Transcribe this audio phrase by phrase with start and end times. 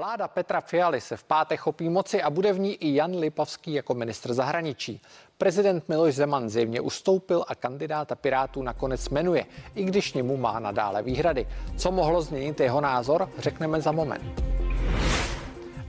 [0.00, 3.72] Vláda Petra Fialy se v pátek chopí moci a bude v ní i Jan Lipavský
[3.72, 5.00] jako ministr zahraničí.
[5.38, 11.02] Prezident Miloš Zeman zjevně ustoupil a kandidáta Pirátů nakonec jmenuje, i když němu má nadále
[11.02, 11.46] výhrady.
[11.76, 14.49] Co mohlo změnit jeho názor, řekneme za moment.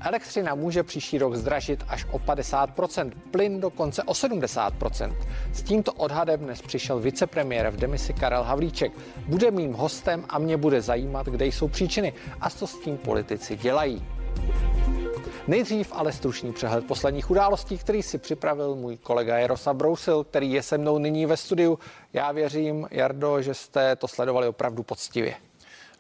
[0.04, 5.16] Elektřina může příští rok zdražit až o 50%, plyn dokonce o 70%.
[5.54, 8.92] S tímto odhadem dnes přišel vicepremiér v demisi Karel Havlíček.
[9.28, 13.56] Bude mým hostem a mě bude zajímat, kde jsou příčiny a co s tím politici
[13.56, 14.06] dělají.
[15.48, 20.64] Nejdřív ale stručný přehled posledních událostí, který si připravil můj kolega Jaroslav Brousil, který je
[20.64, 21.80] se mnou nyní ve studiu.
[22.14, 25.36] Já věřím, Jardo, že jste to sledovali opravdu poctivě.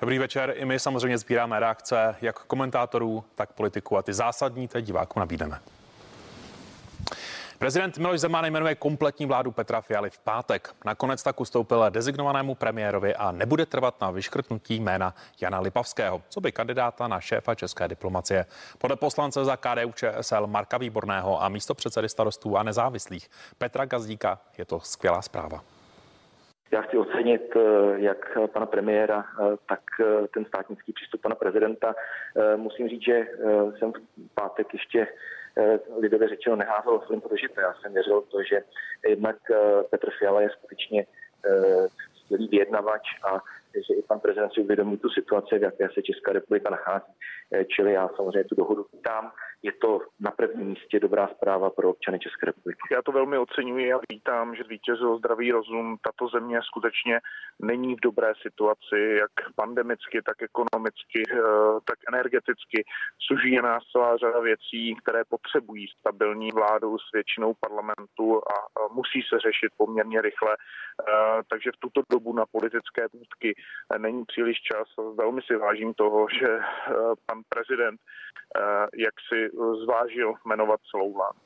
[0.01, 0.53] Dobrý večer.
[0.55, 5.59] I my samozřejmě sbíráme reakce jak komentátorů, tak politiků a ty zásadní teď divákům nabídneme.
[7.59, 10.75] Prezident Miloš Zeman jmenuje kompletní vládu Petra Fialy v pátek.
[10.85, 16.51] Nakonec tak ustoupil dezignovanému premiérovi a nebude trvat na vyškrtnutí jména Jana Lipavského, co by
[16.51, 18.45] kandidáta na šéfa české diplomacie.
[18.77, 24.39] Podle poslance za KDU ČSL Marka Výborného a místo předsedy starostů a nezávislých Petra Gazdíka
[24.57, 25.63] je to skvělá zpráva.
[26.71, 27.61] Já chci ocenit eh,
[27.95, 31.95] jak pana premiéra, eh, tak eh, ten státnický přístup pana prezidenta.
[32.55, 33.27] Musím říct, že
[33.77, 33.99] jsem v
[34.35, 35.07] pátek ještě
[35.99, 38.63] lidově řečeno neházel film, protože já jsem věřil to, že
[39.07, 39.35] jednak
[39.89, 41.05] Petr Fiala je skutečně
[42.23, 43.39] skvělý vyjednavač a
[43.75, 47.13] že i pan prezident si uvědomí tu situaci, v jaké se Česká republika nachází.
[47.75, 49.31] Čili já samozřejmě tu dohodu vítám
[49.63, 52.81] je to na prvním místě dobrá zpráva pro občany České republiky.
[52.91, 55.97] Já to velmi oceňuji a vítám, že vítězil zdravý rozum.
[56.03, 57.19] Tato země skutečně
[57.61, 61.37] není v dobré situaci, jak pandemicky, tak ekonomicky, eh,
[61.85, 62.83] tak energeticky.
[63.27, 68.55] Suží nás celá řada věcí, které potřebují stabilní vládu s většinou parlamentu a
[68.93, 70.53] musí se řešit poměrně rychle.
[70.57, 73.53] Eh, takže v tuto dobu na politické půdky
[73.97, 74.87] není příliš čas.
[75.15, 76.93] Velmi si vážím toho, že eh,
[77.25, 78.01] pan prezident
[78.97, 79.49] jak si
[79.83, 81.39] zvážil jmenovat celou vládu.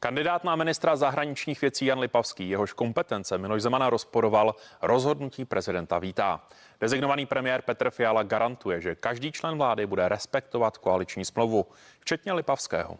[0.00, 6.40] Kandidát na ministra zahraničních věcí Jan Lipavský, jehož kompetence Miloš Zemana rozporoval, rozhodnutí prezidenta vítá.
[6.80, 11.66] Dezignovaný premiér Petr Fiala garantuje, že každý člen vlády bude respektovat koaliční smlouvu,
[12.00, 12.98] včetně Lipavského.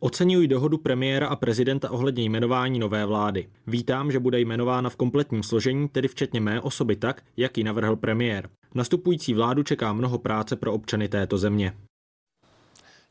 [0.00, 3.48] Oceňuji dohodu premiéra a prezidenta ohledně jmenování nové vlády.
[3.66, 7.96] Vítám, že bude jmenována v kompletním složení, tedy včetně mé osoby tak, jak ji navrhl
[7.96, 8.48] premiér.
[8.74, 11.72] Nastupující vládu čeká mnoho práce pro občany této země.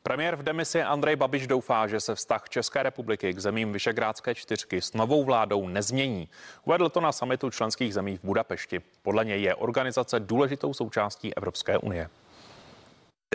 [0.03, 4.81] Premiér v demisi Andrej Babiš doufá, že se vztah České republiky k zemím Vyšegrádské čtyřky
[4.81, 6.29] s novou vládou nezmění.
[6.65, 8.81] Uvedl to na samitu členských zemí v Budapešti.
[9.01, 12.09] Podle něj je organizace důležitou součástí Evropské unie.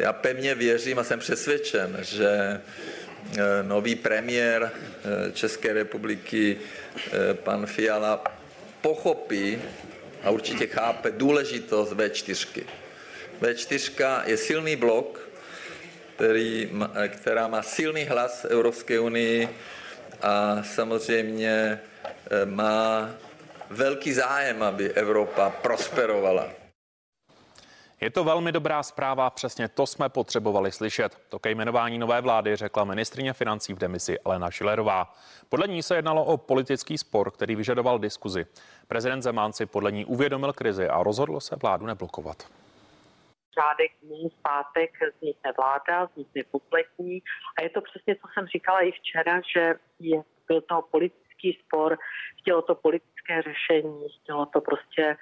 [0.00, 2.60] Já pevně věřím a jsem přesvědčen, že
[3.62, 8.24] nový premiér eh, České republiky, eh, pan Fiala,
[8.80, 9.58] pochopí
[10.22, 12.64] a určitě chápe důležitost V4.
[13.40, 15.28] V4 je silný blok,
[16.16, 16.70] který,
[17.08, 19.48] která má silný hlas Evropské unii
[20.22, 21.80] a samozřejmě
[22.30, 23.10] eh, má
[23.70, 26.61] velký zájem, aby Evropa prosperovala.
[28.02, 31.18] Je to velmi dobrá zpráva, přesně to jsme potřebovali slyšet.
[31.28, 35.14] To ke jmenování nové vlády řekla ministrině financí v demisi Alena Šilerová.
[35.48, 38.46] Podle ní se jednalo o politický spor, který vyžadoval diskuzi.
[38.88, 42.36] Prezident Zeman si podle ní uvědomil krizi a rozhodl se vládu neblokovat
[43.54, 47.22] řádek dní v pátek vznikne vláda, vznikne kompletní
[47.58, 51.98] a je to přesně, co jsem říkala i včera, že je, byl to politický spor,
[52.40, 55.16] chtělo to politické řešení, chtělo to prostě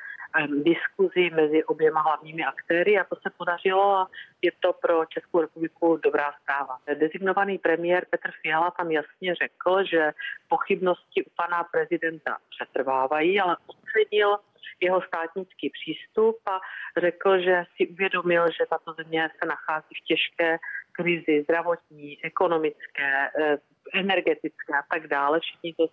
[0.62, 4.10] diskuzi mezi oběma hlavními aktéry a to se podařilo a
[4.42, 6.78] je to pro Českou republiku dobrá zpráva.
[6.94, 10.12] Designovaný premiér Petr Fiala tam jasně řekl, že
[10.48, 14.36] pochybnosti u pana prezidenta přetrvávají, ale ocenil
[14.80, 16.60] jeho státnický přístup a
[17.00, 20.58] řekl, že si uvědomil, že tato země se nachází v těžké
[20.92, 23.58] krizi zdravotní, ekonomické, eh,
[23.94, 25.40] energetické a tak dále.
[25.40, 25.86] Všichni to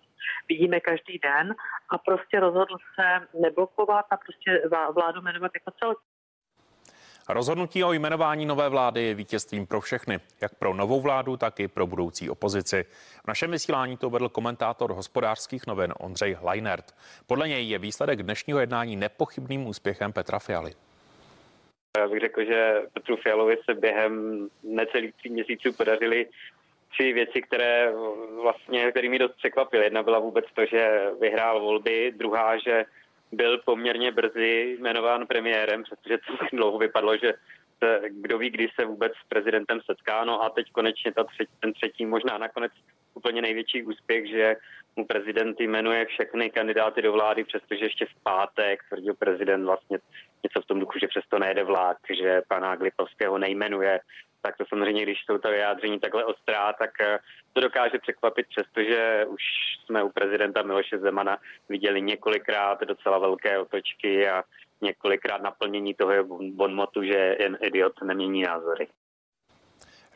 [0.48, 1.54] vidíme každý den
[1.90, 4.62] a prostě rozhodl se neblokovat a prostě
[4.94, 5.98] vládu jmenovat jako celek.
[7.30, 11.68] Rozhodnutí o jmenování nové vlády je vítězstvím pro všechny, jak pro novou vládu, tak i
[11.68, 12.84] pro budoucí opozici.
[13.24, 16.94] V našem vysílání to vedl komentátor hospodářských novin Ondřej Leinert.
[17.26, 20.72] Podle něj je výsledek dnešního jednání nepochybným úspěchem Petra Fialy.
[21.98, 26.26] Já bych řekl, že Petru Fialovi se během necelých tří měsíců podařily
[26.92, 27.92] tři věci, které
[28.42, 29.84] vlastně, kterými dost překvapily.
[29.84, 32.84] Jedna byla vůbec to, že vyhrál volby, druhá, že
[33.32, 37.34] byl poměrně brzy jmenován premiérem, protože to dlouho vypadlo, že
[37.78, 40.24] se, kdo ví, kdy se vůbec s prezidentem setká.
[40.24, 42.72] No a teď konečně ta třetí, ten třetí, možná nakonec
[43.14, 44.56] úplně největší úspěch, že
[44.96, 49.98] mu prezident jmenuje všechny kandidáty do vlády, přestože ještě v pátek tvrdil prezident vlastně
[50.44, 54.00] něco v tom duchu, že přesto nejede vlák, že pana Glipovského nejmenuje,
[54.42, 57.18] tak to samozřejmě, když jsou to vyjádření takhle ostrá, tak eh,
[57.52, 59.42] to dokáže překvapit, přestože už
[59.84, 61.38] jsme u prezidenta Miloše Zemana
[61.68, 64.42] viděli několikrát docela velké otočky a
[64.80, 68.86] několikrát naplnění toho bonmotu, že jen idiot nemění názory.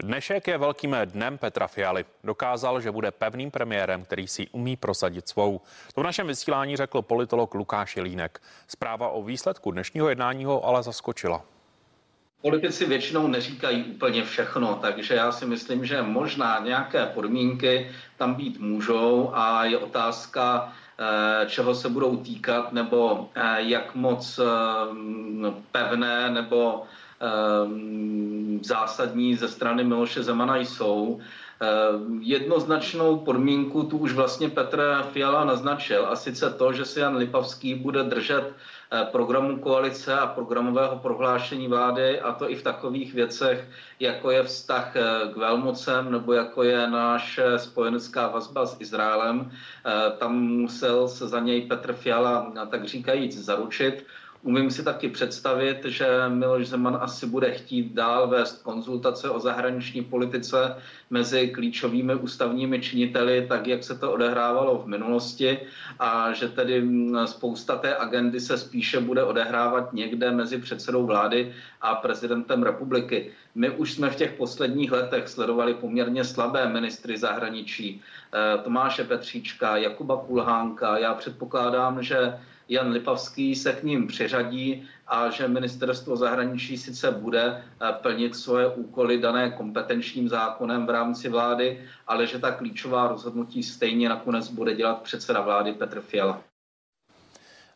[0.01, 2.05] Dnešek je velkým dnem Petra Fialy.
[2.25, 5.61] Dokázal, že bude pevným premiérem, který si umí prosadit svou.
[5.95, 8.41] To v našem vysílání řekl politolog Lukáš Jelínek.
[8.69, 11.45] Zpráva o výsledku dnešního jednání ho ale zaskočila.
[12.43, 18.61] Politici většinou neříkají úplně všechno, takže já si myslím, že možná nějaké podmínky tam být
[18.61, 24.45] můžou a je otázka, eh, čeho se budou týkat, nebo eh, jak moc eh,
[25.73, 26.83] pevné nebo
[28.63, 31.21] zásadní ze strany Miloše Zemana jsou.
[32.21, 37.75] Jednoznačnou podmínku tu už vlastně Petr Fiala naznačil a sice to, že se Jan Lipavský
[37.75, 38.55] bude držet
[38.95, 43.69] Eh, programu koalice a programového prohlášení vlády, a to i v takových věcech,
[44.01, 45.03] jako je vztah eh,
[45.33, 49.51] k velmocem nebo jako je naše spojenecká vazba s Izraelem.
[49.51, 54.05] Eh, tam musel se za něj Petr Fiala, tak říkajíc, zaručit.
[54.45, 60.05] Umím si taky představit, že Miloš Zeman asi bude chtít dál vést konzultace o zahraniční
[60.05, 60.77] politice
[61.11, 65.59] mezi klíčovými ústavními činiteli, tak jak se to odehrávalo v minulosti
[65.99, 66.89] a že tedy
[67.25, 73.31] spousta té agendy se spíše bude odehrávat někde mezi předsedou vlády a prezidentem republiky.
[73.55, 78.03] My už jsme v těch posledních letech sledovali poměrně slabé ministry zahraničí.
[78.35, 80.99] Eh, Tomáše Petříčka, Jakuba Kulhánka.
[80.99, 82.35] Já předpokládám, že
[82.73, 88.69] Jan Lipavský se k ním přiřadí a že ministerstvo zahraničí sice bude eh, plnit svoje
[88.69, 94.75] úkoly dané kompetenčním zákonem v rámci vlády, ale že ta klíčová rozhodnutí stejně nakonec bude
[94.75, 96.52] dělat předseda vlády Petr Fiala.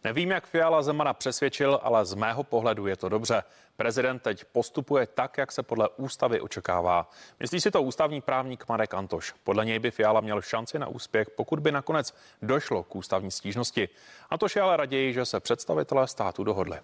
[0.06, 3.42] Nevím, jak Fiala Zemana přesvědčil, ale z mého pohledu je to dobře.
[3.76, 7.10] Prezident teď postupuje tak, jak se podle ústavy očekává.
[7.40, 9.32] Myslí si to ústavní právník Marek Antoš.
[9.44, 13.88] Podle něj by Fiala měl šanci na úspěch, pokud by nakonec došlo k ústavní stížnosti.
[14.30, 16.78] Antoš je ale raději, že se představitelé státu dohodli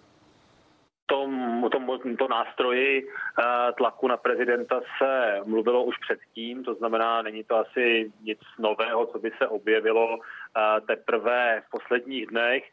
[1.05, 7.43] tom, tom, tomto nástroji eh, tlaku na prezidenta se mluvilo už předtím, to znamená, není
[7.43, 12.63] to asi nic nového, co by se objevilo eh, teprve v posledních dnech.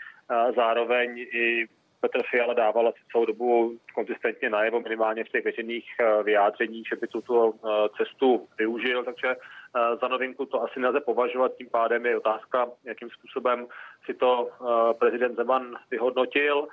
[0.57, 1.67] Zároveň i
[2.01, 6.97] Petr Fiala dával asi celou dobu konzistentně najevo, minimálně v těch veřejných eh, vyjádřeních, že
[6.97, 12.07] by tuto eh, cestu využil, takže eh, za novinku to asi nelze považovat, tím pádem
[12.07, 13.67] je otázka, jakým způsobem
[14.05, 14.51] si to
[14.99, 16.69] prezident Zeman vyhodnotil.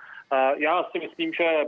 [0.56, 1.64] Já si myslím, že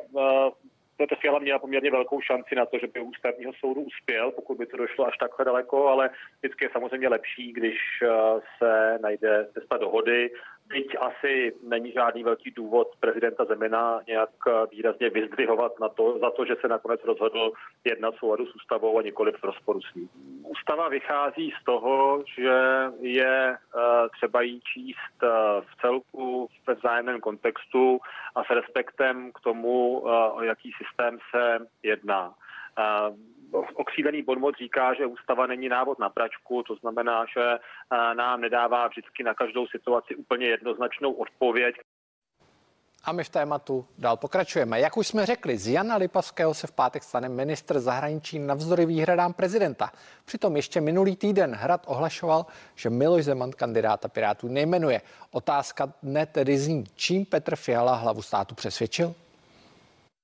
[0.97, 4.65] Petr Fiala měl poměrně velkou šanci na to, že by ústavního soudu uspěl, pokud by
[4.65, 6.09] to došlo až takhle daleko, ale
[6.39, 7.77] vždycky je samozřejmě lepší, když
[8.57, 10.31] se najde cesta dohody
[10.69, 14.29] Byť asi není žádný velký důvod prezidenta Zemina nějak
[14.71, 17.51] výrazně vyzdvihovat na to, za to, že se nakonec rozhodl
[17.83, 20.09] jednat souladu s ústavou a nikoli v rozporu s ní.
[20.43, 25.27] Ústava vychází z toho, že je eh, třeba jí číst eh,
[25.61, 27.99] v celku ve vzájemném kontextu
[28.35, 32.33] a s respektem k tomu, eh, o jaký systém se jedná
[33.51, 38.87] okřívený bonmot říká, že ústava není návod na pračku, to znamená, že eh, nám nedává
[38.87, 41.75] vždycky na každou situaci úplně jednoznačnou odpověď.
[43.03, 44.79] A my v tématu dál pokračujeme.
[44.79, 49.33] Jak už jsme řekli, z Jana Lipavského se v pátek stane ministr zahraničí navzdory výhradám
[49.33, 49.91] prezidenta.
[50.25, 52.45] Přitom ještě minulý týden Hrad ohlašoval,
[52.75, 55.01] že Miloš Zeman kandidáta Pirátů nejmenuje.
[55.31, 59.13] Otázka dne tedy zní, čím Petr Fiala hlavu státu přesvědčil?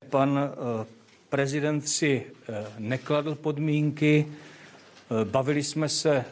[0.10, 1.05] Pan uh
[1.36, 4.25] prezident si eh, nekladl podmínky.
[4.25, 6.25] Eh, bavili jsme se eh,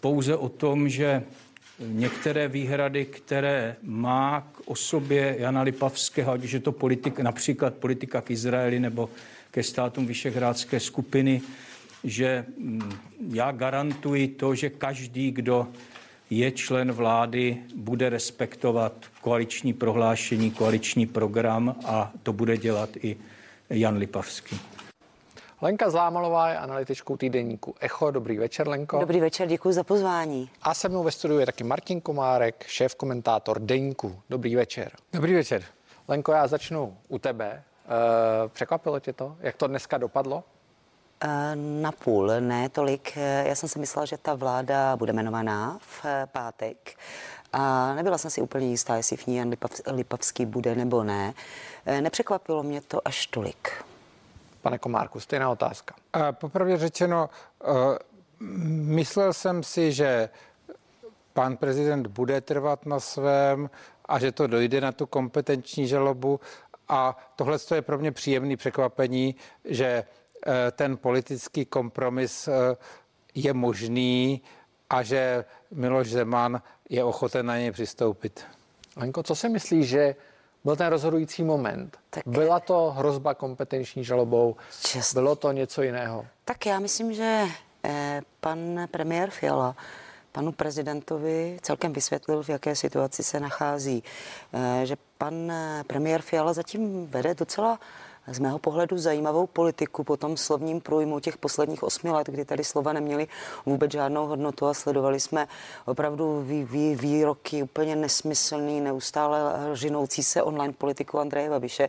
[0.00, 1.22] pouze o tom, že
[1.78, 8.30] některé výhrady, které má k osobě Jana Lipavského, ať je to politik, například politika k
[8.30, 9.10] Izraeli nebo
[9.50, 11.42] ke státům Vyšehrádské skupiny,
[12.04, 12.92] že mm,
[13.30, 15.68] já garantuji to, že každý, kdo
[16.30, 23.16] je člen vlády, bude respektovat koaliční prohlášení, koaliční program a to bude dělat i
[23.70, 24.60] Jan Lipavský.
[25.62, 28.10] Lenka Zlámalová je analytičkou týdenníku Echo.
[28.10, 28.98] Dobrý večer, Lenko.
[29.00, 30.50] Dobrý večer, děkuji za pozvání.
[30.62, 34.22] A se mnou ve studiu je taky Martin Komárek, šéf komentátor Deníku.
[34.30, 34.92] Dobrý večer.
[35.12, 35.62] Dobrý večer.
[36.08, 37.46] Lenko, já začnu u tebe.
[37.54, 37.62] E,
[38.48, 40.44] překvapilo tě to, jak to dneska dopadlo?
[41.20, 43.12] E, na půl, ne tolik.
[43.16, 46.96] Eh, já jsem si myslela, že ta vláda bude jmenovaná v pátek.
[47.52, 49.54] A nebyla jsem si úplně jistá, jestli v ní Jan
[49.92, 51.34] Lipavský bude nebo ne.
[51.86, 53.84] Eh, nepřekvapilo mě to až tolik.
[54.62, 55.94] Pane Komárku, stejná otázka.
[56.12, 57.30] A popravdě řečeno,
[57.68, 57.76] uh,
[58.86, 60.28] myslel jsem si, že
[61.32, 63.70] pan prezident bude trvat na svém
[64.04, 66.40] a že to dojde na tu kompetenční žalobu,
[66.88, 69.86] A tohle je pro mě příjemný překvapení, že
[70.46, 72.48] eh, ten politický kompromis
[73.34, 74.42] je možný
[74.90, 78.44] a že Miloš Zeman je ochoten na něj přistoupit.
[78.96, 80.14] Lenko, co si myslíš, že
[80.64, 81.98] byl ten rozhodující moment?
[82.10, 82.22] Tak...
[82.26, 84.56] Byla to hrozba kompetenční žalobou?
[84.82, 85.14] Čest.
[85.14, 86.26] Bylo to něco jiného?
[86.44, 87.44] Tak já myslím, že
[87.84, 89.76] eh, pan premiér Fiala
[90.32, 94.02] panu prezidentovi celkem vysvětlil, v jaké situaci se nachází.
[94.52, 95.52] Eh, že pan
[95.86, 97.78] premiér Fiala zatím vede docela
[98.26, 102.64] z mého pohledu zajímavou politiku po tom slovním průjmu těch posledních osmi let, kdy tady
[102.64, 103.28] slova neměly
[103.66, 105.48] vůbec žádnou hodnotu a sledovali jsme
[105.86, 109.40] opravdu vý, vý, výroky úplně nesmyslný, neustále
[109.74, 111.88] žinoucí se online politiku Andreje Babiše.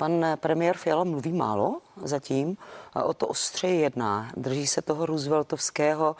[0.00, 2.56] Pan premiér Fiala mluví málo zatím,
[3.04, 4.32] o to ostřeji jedná.
[4.36, 6.16] Drží se toho Rooseveltovského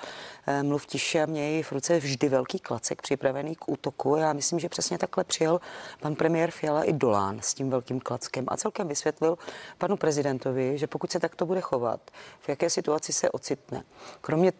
[0.47, 4.17] eh, mluv tiše a mějí v ruce vždy velký klacek připravený k útoku.
[4.17, 5.61] Já myslím, že přesně takhle přijel
[6.01, 9.39] pan premiér Fiala i Dolán s tím velkým klackem a celkem vysvětlil
[9.79, 12.01] panu prezidentovi, že pokud se takto bude chovat,
[12.41, 13.85] v jaké situaci se ocitne.
[14.21, 14.53] Kromě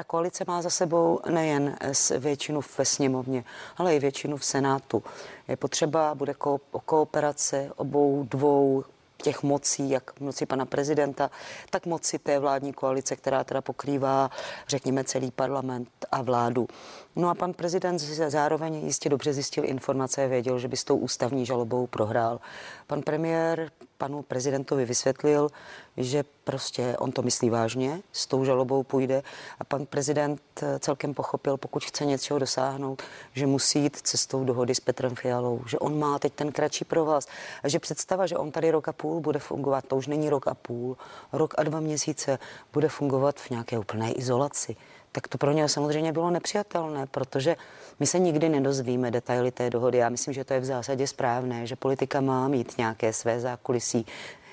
[0.00, 1.76] ta koalice má za sebou nejen
[2.18, 3.44] většinu ve sněmovně,
[3.76, 5.02] ale i většinu v Senátu.
[5.48, 8.84] Je potřeba, bude ko- kooperace obou dvou
[9.22, 11.30] těch mocí, jak moci pana prezidenta,
[11.70, 14.30] tak moci té vládní koalice, která teda pokrývá,
[14.68, 16.68] řekněme, celý parlament a vládu.
[17.16, 21.46] No a pan prezident zároveň jistě dobře zjistil informace, věděl, že by s tou ústavní
[21.46, 22.40] žalobou prohrál.
[22.86, 25.48] Pan premiér panu prezidentovi vysvětlil,
[25.96, 29.22] že prostě on to myslí vážně, s tou žalobou půjde
[29.58, 30.40] a pan prezident
[30.78, 33.02] celkem pochopil, pokud chce něčeho dosáhnout,
[33.32, 37.26] že musí jít cestou dohody s Petrem Fialou, že on má teď ten kratší provaz
[37.62, 40.48] a že představa, že on tady rok a půl bude fungovat, to už není rok
[40.48, 40.96] a půl,
[41.32, 42.38] rok a dva měsíce
[42.72, 44.76] bude fungovat v nějaké úplné izolaci
[45.12, 47.56] tak to pro něho samozřejmě bylo nepřijatelné, protože
[48.00, 49.98] my se nikdy nedozvíme detaily té dohody.
[49.98, 54.06] Já myslím, že to je v zásadě správné, že politika má mít nějaké své zákulisí.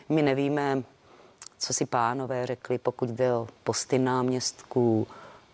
[0.09, 0.83] My nevíme,
[1.57, 5.07] co si pánové řekli, pokud jde o posty náměstků,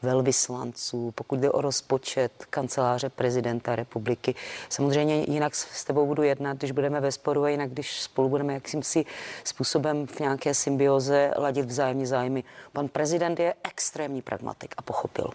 [0.04, 4.36] velvyslanců, pokud jde o rozpočet kanceláře prezidenta republiky.
[4.70, 8.54] Samozřejmě jinak s tebou budu jednat, když budeme ve sporu a jinak, když spolu budeme
[8.54, 9.06] jakýmsi
[9.44, 12.44] způsobem v nějaké symbioze ladit vzájemně zájmy.
[12.74, 15.30] Pan prezident je extrémní pragmatik a pochopil.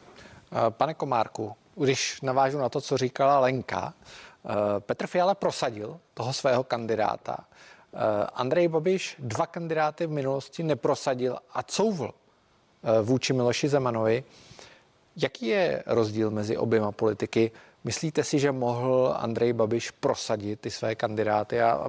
[0.70, 3.94] Pane Komárku, když navážu na to, co říkala Lenka,
[4.44, 7.37] eh, Petr Fiala prosadil toho svého kandidáta.
[7.38, 14.25] Eh, Andrej Babiš dva kandidáty v minulosti neprosadil a couvl eh, vůči Miloši Zemanovi.
[15.22, 17.50] Jaký je rozdíl mezi oběma politiky?
[17.84, 21.88] Myslíte si, že mohl Andrej Babiš prosadit ty své kandidáty a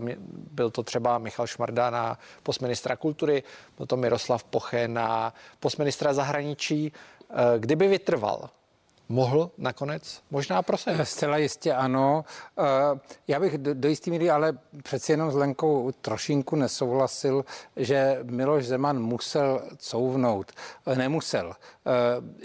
[0.51, 3.43] byl to třeba Michal Šmarda na postministra kultury,
[3.77, 6.91] byl to Miroslav Poche na postministra zahraničí.
[7.57, 8.50] Kdyby vytrval,
[9.09, 11.05] mohl nakonec možná prosadit?
[11.07, 12.25] Zcela jistě ano.
[12.59, 18.65] Eh, já bych do, jistý míry ale přeci jenom s Lenkou trošinku nesouhlasil, že Miloš
[18.65, 20.51] Zeman musel couvnout.
[20.85, 21.53] Eh, nemusel.
[21.53, 21.91] Eh,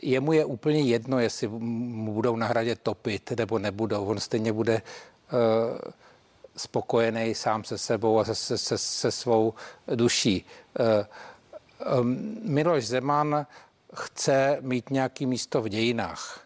[0.03, 4.07] jemu je úplně jedno, jestli mu budou na hradě topit nebo nebudou.
[4.07, 4.83] On stejně bude
[6.57, 9.55] spokojený sám se sebou a se, se, se svou
[9.95, 10.47] duší.
[12.43, 13.47] Miloš Zeman
[13.95, 16.45] chce mít nějaký místo v dějinách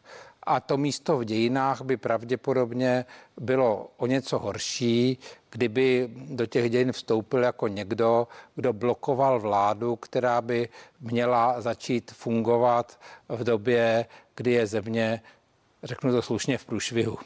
[0.49, 3.05] a to místo v dějinách by pravděpodobně
[3.37, 5.19] bylo o něco horší,
[5.51, 10.69] kdyby do těch dějin vstoupil jako někdo, kdo blokoval vládu, která by
[11.01, 15.21] měla začít fungovat v době, kdy je země,
[15.83, 17.19] řeknu to slušně, v průšvihu.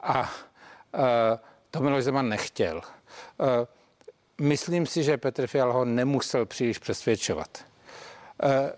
[0.00, 0.30] A
[0.94, 1.38] e,
[1.70, 2.80] to Miloš Zeman nechtěl.
[2.80, 3.66] E,
[4.42, 7.64] myslím si, že Petr Fial ho nemusel příliš přesvědčovat.
[8.42, 8.72] E,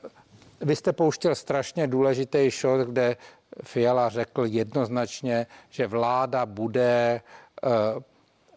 [0.61, 3.17] vy jste pouštěl strašně důležitý shot, kde
[3.63, 7.21] Fiala řekl jednoznačně, že vláda bude
[7.63, 7.71] uh,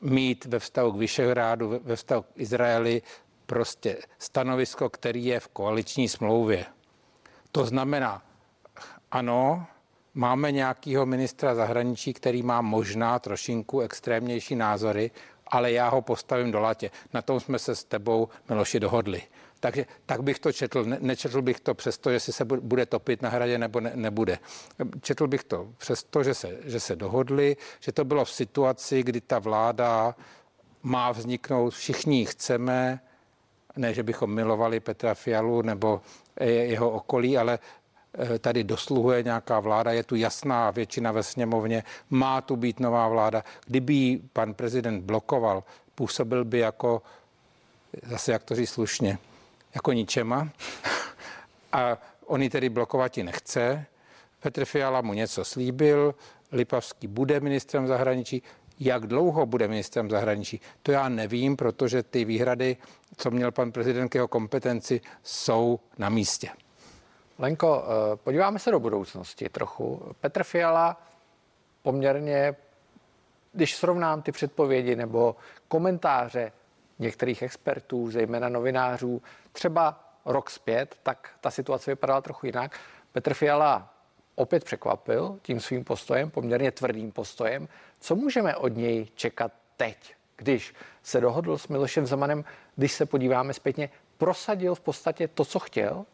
[0.01, 3.01] mít ve vztahu k Vyšehrádu, ve vztahu k Izraeli
[3.45, 6.65] prostě stanovisko, který je v koaliční smlouvě.
[7.51, 8.21] To znamená,
[9.11, 9.65] ano,
[10.13, 15.11] máme nějakého ministra zahraničí, který má možná trošinku extrémnější názory,
[15.47, 16.91] ale já ho postavím do latě.
[17.13, 19.21] Na tom jsme se s tebou, Miloši, dohodli.
[19.61, 20.83] Takže tak bych to četl.
[20.83, 24.39] Ne, nečetl bych to přesto, jestli se bude topit na hradě nebo ne, nebude.
[25.01, 29.21] Četl bych to přesto, že se, že se dohodli, že to bylo v situaci, kdy
[29.21, 30.15] ta vláda
[30.83, 32.99] má vzniknout, všichni ji chceme,
[33.77, 36.01] ne, že bychom milovali Petra Fialu nebo
[36.39, 37.59] jeho okolí, ale
[38.13, 43.07] eh, tady dosluhuje nějaká vláda, je tu jasná většina ve sněmovně, má tu být nová
[43.07, 43.43] vláda.
[43.65, 45.63] Kdyby pan prezident blokoval,
[45.95, 47.01] působil by jako,
[48.03, 49.17] zase jak to říct slušně,
[49.75, 50.49] jako ničema.
[51.71, 53.85] A on ji tedy blokovat nechce.
[54.39, 56.15] Petr Fiala mu něco slíbil,
[56.51, 58.43] Lipavský bude ministrem zahraničí.
[58.79, 62.77] Jak dlouho bude ministrem zahraničí, to já nevím, protože ty výhrady,
[63.17, 66.49] co měl pan prezident k jeho kompetenci, jsou na místě.
[67.39, 70.15] Lenko, eh, podíváme se do budoucnosti trochu.
[70.19, 71.01] Petr Fiala
[71.83, 72.55] poměrně,
[73.53, 75.35] když srovnám ty předpovědi nebo
[75.67, 76.51] komentáře
[76.99, 82.79] některých expertů, zejména novinářů, třeba rok zpět, tak ta situace vypadala trochu jinak.
[83.11, 83.93] Petr Fiala
[84.35, 87.67] opět překvapil tím svým postojem, poměrně tvrdým postojem.
[87.99, 92.43] Co můžeme od něj čekat teď, když se dohodl s Milošem Zemanem,
[92.75, 96.05] když se podíváme zpětně, prosadil v podstatě to, co chtěl,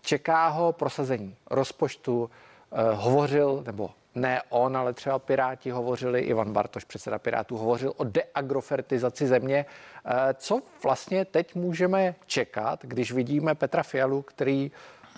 [0.00, 2.30] čeká ho prosazení rozpočtu,
[2.72, 8.04] eh, hovořil, nebo ne on, ale třeba Piráti hovořili, Ivan Bartoš, předseda Pirátů, hovořil o
[8.04, 9.66] deagrofertizaci země.
[10.04, 14.70] Eh, co vlastně teď můžeme čekat, když vidíme Petra Fialu, který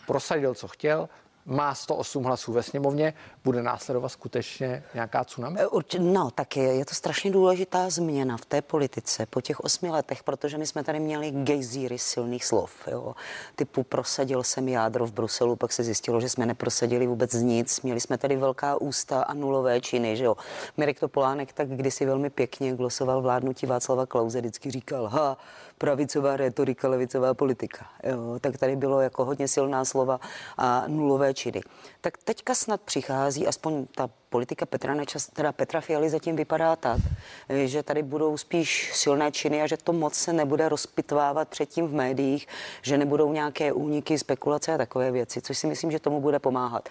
[0.07, 1.09] prosadil, co chtěl,
[1.47, 5.61] má 108 hlasů ve sněmovně, bude následovat skutečně nějaká tsunami?
[5.61, 9.91] Eh, no, tak je, je to strašně důležitá změna v té politice po těch osmi
[9.91, 13.15] letech, protože my jsme tady měli gejzíry silných slov, jo.
[13.57, 17.81] Typu prosadil jsem jádro v Bruselu, pak se zjistilo, že jsme neprosadili vůbec nic.
[17.81, 20.37] Měli jsme tady velká ústa a nulové činy, že jo.
[20.77, 25.37] Mirek Topolánek tak kdysi velmi pěkně glosoval vládnutí Václava Klauze, vždycky říkal, ha,
[25.78, 27.87] pravicová retorika, levicová politika.
[28.02, 30.21] Jo, tak tady bylo jako hodně silná slova
[30.59, 31.61] a nulové činy.
[32.00, 36.99] Tak teďka snad přichází, aspoň ta politika Petra Nečas, teda Petra Fialy zatím vypadá tak,
[37.64, 41.93] že tady budou spíš silné činy a že to moc se nebude rozpitvávat předtím v
[41.93, 42.49] médiích,
[42.83, 46.88] že nebudou nějaké úniky, spekulace a takové věci, což si myslím, že tomu bude pomáhat.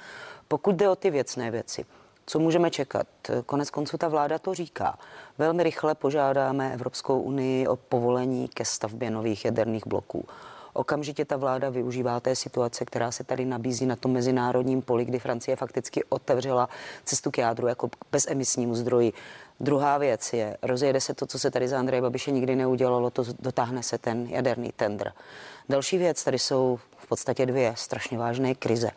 [0.48, 1.86] Pokud jde o ty věcné věci,
[2.26, 3.08] co můžeme čekat?
[3.46, 4.98] Konec konců ta vláda to říká.
[5.38, 10.26] Velmi rychle požádáme Evropskou unii o povolení ke stavbě nových jaderných bloků.
[10.74, 15.20] Okamžitě ta vláda využívá té situace, která se tady nabízí na tom mezinárodním poli, kdy
[15.20, 16.70] Francie fakticky otevřela
[17.04, 19.14] cestu k jádru jako bezemisnímu zdroji.
[19.60, 23.24] Druhá věc je, rozjede se to, co se tady za Andreje Babiše nikdy neudělalo, to
[23.40, 25.14] dotáhne se ten jaderný tender.
[25.70, 26.80] Další věc, tady jsou
[27.14, 28.90] podstatě dvě strašně vážné krize.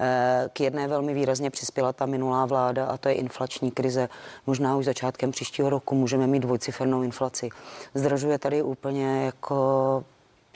[0.00, 4.08] Eh, k jedné velmi výrazně přispěla ta minulá vláda a to je inflační krize.
[4.46, 7.48] Možná už začátkem příštího roku můžeme mít dvojcifernou inflaci.
[7.94, 10.04] Zdražuje tady úplně jako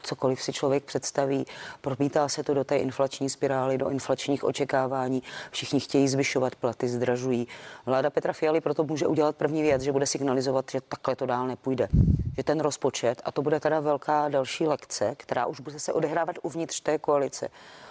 [0.03, 1.47] cokoliv si člověk představí.
[1.81, 5.23] Promítá se to do té inflační spirály, do inflačních očekávání.
[5.51, 7.49] Všichni chtějí zvyšovat platy, zdražují.
[7.87, 11.47] Vláda Petra Fialy proto může udělat první věc, že bude signalizovat, že takhle to dál
[11.47, 11.89] nepůjde.
[12.37, 16.37] Že ten rozpočet, a to bude teda velká další lekce, která už bude se odehrávat
[16.43, 17.49] uvnitř té koalice,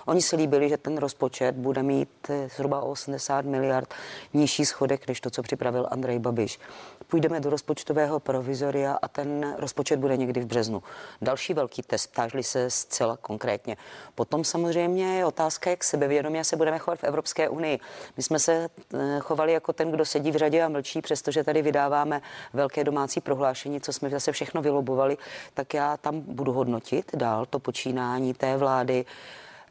[0.07, 3.93] Oni si líbili, že ten rozpočet bude mít eh, zhruba 80 miliard
[4.33, 6.59] nižší schodek, než to, co připravil Andrej Babiš.
[7.07, 10.83] Půjdeme do rozpočtového provizoria a ten rozpočet bude někdy v březnu.
[11.21, 13.77] Další velký test, tážli se zcela konkrétně.
[14.15, 17.79] Potom samozřejmě je otázka, jak sebevědomě se budeme chovat v Evropské unii.
[18.17, 21.61] My jsme se eh, chovali jako ten, kdo sedí v řadě a mlčí, přestože tady
[21.61, 22.21] vydáváme
[22.53, 25.17] velké domácí prohlášení, co jsme zase všechno vylobovali,
[25.53, 29.05] tak já tam budu hodnotit dál to počínání té vlády.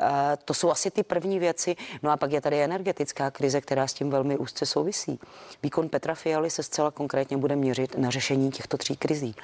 [0.00, 1.76] Eh, to jsou asi ty první věci.
[2.02, 5.20] No a pak je tady energetická krize, která s tím velmi úzce souvisí.
[5.62, 9.34] Výkon Petra Fialy se zcela konkrétně bude měřit na řešení těchto tří krizí.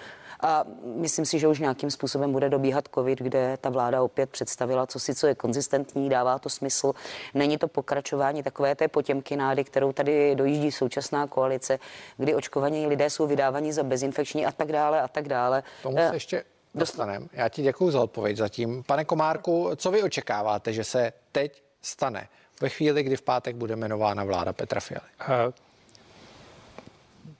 [0.42, 4.86] A myslím si, že už nějakým způsobem bude dobíhat COVID, kde ta vláda opět představila,
[4.86, 6.92] co si co je konzistentní, dává to smysl.
[7.34, 11.78] Není to pokračování takové té potěmky nády, kterou tady dojíždí současná koalice,
[12.16, 15.62] kdy očkovaní lidé jsou vydávaní za bezinfekční a tak dále a tak dále.
[15.82, 17.26] Tomu se eh, ještě dostaneme.
[17.32, 18.82] Já ti děkuji za odpověď zatím.
[18.82, 22.28] Pane Komárku, co vy očekáváte, že se teď stane
[22.60, 25.08] ve chvíli, kdy v pátek bude jmenována vláda Petra Fialy?
[25.20, 25.52] Uh,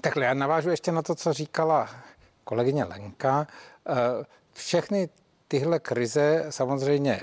[0.01, 1.91] takhle, já navážu ještě na to, co říkala
[2.45, 3.47] kolegyně Lenka.
[3.89, 3.97] Uh,
[4.53, 5.09] všechny
[5.49, 7.21] tyhle krize samozřejmě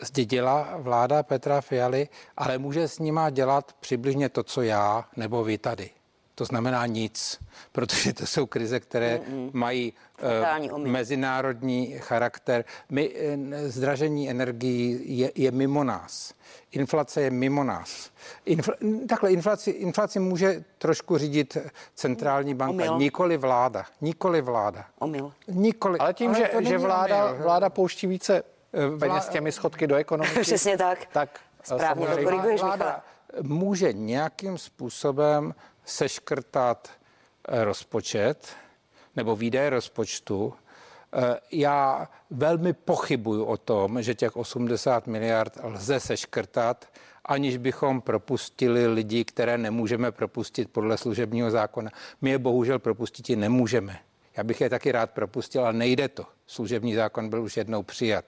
[0.00, 5.58] zdědila vláda Petra Fialy, ale může s nima dělat přibližně to, co já nebo vy
[5.58, 5.90] tady.
[6.34, 7.40] To znamená nic,
[7.72, 9.50] protože to jsou krize, které Mm-mm.
[9.52, 9.92] mají
[10.72, 12.64] uh, mezinárodní charakter.
[12.90, 16.34] My, uh, zdražení energií je, je mimo nás.
[16.72, 18.10] Inflace je mimo nás.
[18.46, 21.56] Infl- takhle inflaci, inflaci může trošku řídit
[21.94, 22.98] centrální banka, Omyl.
[22.98, 23.84] nikoli vláda.
[24.00, 24.84] Nikoli vláda.
[24.98, 25.32] Omyl.
[25.48, 25.98] Nikoli.
[25.98, 28.42] Ale tím, Ale že, že vláda, vláda pouští více
[28.94, 30.40] eh, peněz těmi schodky do ekonomiky.
[30.40, 30.98] Přesně tak.
[31.12, 32.06] Tak Správně,
[32.60, 33.04] vláda
[33.42, 36.90] může nějakým způsobem seškrtat
[37.48, 38.56] eh, rozpočet
[39.16, 40.54] nebo výdaje rozpočtu.
[41.12, 46.88] Eh, já velmi pochybuju o tom, že těch 80 miliard lze seškrtat,
[47.24, 51.90] aniž bychom propustili lidi, které nemůžeme propustit podle služebního zákona.
[52.20, 53.98] My je bohužel propustit nemůžeme.
[54.36, 56.26] Já bych je taky rád propustil, ale nejde to.
[56.46, 58.24] Služební zákon byl už jednou přijat.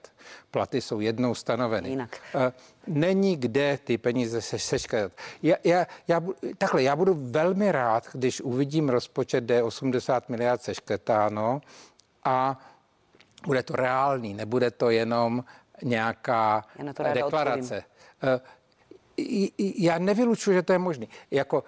[0.51, 1.89] Platy jsou jednou stanoveny.
[1.89, 2.17] Jinak.
[2.35, 2.51] Eh,
[2.87, 5.11] není kde ty peníze se seškrtat.
[5.43, 6.21] Já, já, já,
[6.57, 11.61] takhle, já budu velmi rád, když uvidím rozpočet, kde je 80 miliard seškrtáno
[12.23, 12.59] a
[13.45, 15.43] bude to reálný, nebude to jenom
[15.83, 16.65] nějaká
[16.95, 17.83] to deklarace.
[18.21, 18.57] Odpovím.
[19.77, 21.07] Já nevylučuji, že to je možné.
[21.31, 21.63] Jako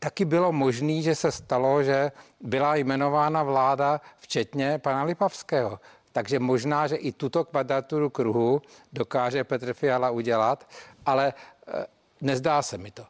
[0.00, 5.80] taky bylo možné, že se stalo, že byla jmenována vláda včetně pana Lipavského.
[6.12, 10.68] Takže možná, že i tuto kvadraturu kruhu dokáže Petr Fiala udělat,
[11.06, 11.32] ale
[11.68, 11.86] eh,
[12.20, 13.06] nezdá se mi to.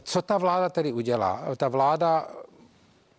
[0.00, 1.44] Co ta vláda tedy udělá?
[1.56, 2.28] Ta vláda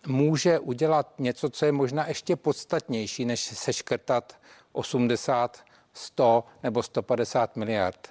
[0.06, 4.36] může udělat něco, co je možná ještě podstatnější, než seškrtat
[4.72, 5.60] 80,
[5.92, 8.08] 100 nebo 150 miliard.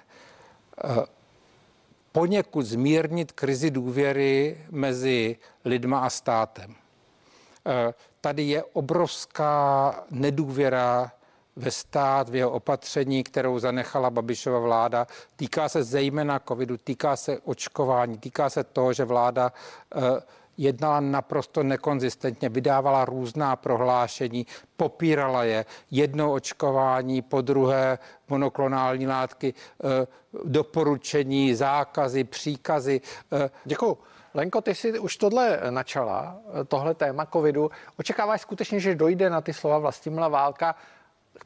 [2.12, 6.74] Poněkud zmírnit krizi důvěry mezi lidma a státem.
[7.66, 11.12] Eh, tady je obrovská nedůvěra
[11.56, 15.06] ve stát, v jeho opatření, kterou zanechala Babišova vláda.
[15.36, 19.52] Týká se zejména covidu, týká se očkování, týká se toho, že vláda
[19.94, 20.00] eh,
[20.58, 25.64] jednala naprosto nekonzistentně, vydávala různá prohlášení, popírala je.
[25.90, 30.06] Jedno očkování, po druhé monoklonální látky, eh,
[30.44, 33.00] doporučení, zákazy, příkazy.
[33.32, 33.98] Eh, Děkuji.
[34.34, 36.36] Lenko, ty jsi už tohle načala,
[36.68, 37.70] tohle téma covidu.
[37.98, 40.74] Očekáváš skutečně, že dojde na ty slova Vlastimila Válka,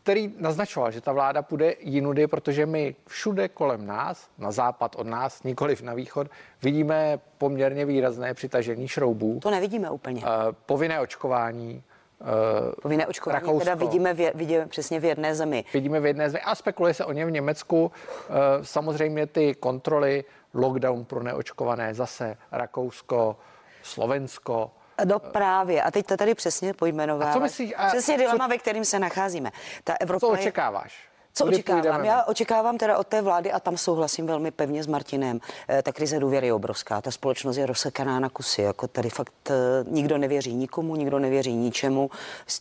[0.06, 5.06] který naznačoval, že ta vláda půjde jinudy, protože my všude kolem nás, na západ od
[5.06, 6.26] nás, nikoliv na východ,
[6.62, 9.40] vidíme poměrně výrazné přitažení šroubů.
[9.42, 10.22] To nevidíme úplně.
[10.22, 10.28] Uh,
[10.66, 11.82] povinné očkování,
[12.20, 13.64] Uh, Povinné očkování Rakousko.
[13.64, 15.64] teda vidíme, v, vidíme přesně v jedné zemi.
[15.74, 17.84] Vidíme v jedné zemi a spekuluje se o ně v Německu.
[17.84, 23.36] Uh, samozřejmě ty kontroly, lockdown pro neočkované, zase Rakousko,
[23.82, 24.70] Slovensko,
[25.04, 25.82] No právě.
[25.82, 27.30] A teď to tady přesně pojmenová.
[27.30, 27.74] A co myslíš?
[27.76, 29.52] A přesně dilema, co, ve kterým se nacházíme.
[29.84, 30.92] Ta Evropa co očekáváš?
[30.92, 32.04] Je, co očekávám?
[32.04, 35.92] Já očekávám teda od té vlády, a tam souhlasím velmi pevně s Martinem, eh, ta
[35.92, 37.00] krize důvěry je obrovská.
[37.00, 38.62] Ta společnost je rozsekaná na kusy.
[38.62, 39.54] Jako tady fakt eh,
[39.90, 42.10] nikdo nevěří nikomu, nikdo nevěří ničemu.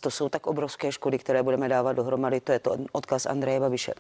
[0.02, 2.40] To jsou tak obrovské škody, které budeme dávat dohromady.
[2.40, 3.94] To je to odkaz Andreje Babiše.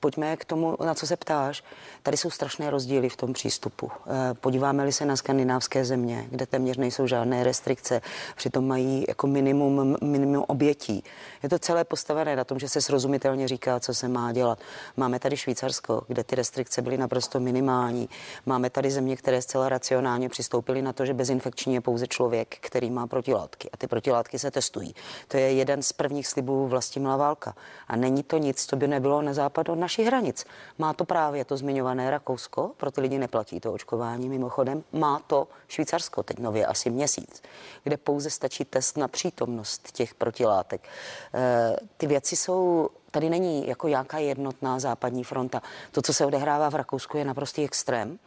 [0.00, 1.64] Pojďme k tomu, na co se ptáš.
[2.02, 3.90] Tady jsou strašné rozdíly v tom přístupu.
[4.06, 8.00] Eh, podíváme-li se na skandinávské země, kde téměř nejsou žádné restrikce,
[8.36, 11.04] přitom mají jako minimum, minimum obětí.
[11.42, 14.58] Je to celé postavené na tom, že se srozumitelně říká, co se má dělat.
[14.96, 18.08] Máme tady Švýcarsko, kde ty restrikce byly naprosto minimální.
[18.46, 22.90] Máme tady země, které zcela racionálně přistoupily na to, že bezinfekční je pouze člověk, který
[22.90, 24.94] má protilátky a ty protilátky se testují.
[25.28, 27.54] To je jeden z prvních slibů Vlastimila Válka.
[27.88, 30.46] A není to nic, co by nebylo na západ od našich hranic.
[30.78, 34.84] Má to právě to zmiňované Rakousko, pro ty lidi neplatí to očkování mimochodem.
[34.92, 37.42] Má to Švýcarsko teď nově asi měsíc,
[37.84, 40.88] kde pouze stačí test na přítomnost těch protilátek.
[41.34, 45.62] E, ty věci jsou Tady není jako jaká jednotná západní fronta.
[45.92, 48.18] To, co se odehrává v Rakousku, je naprostý extrém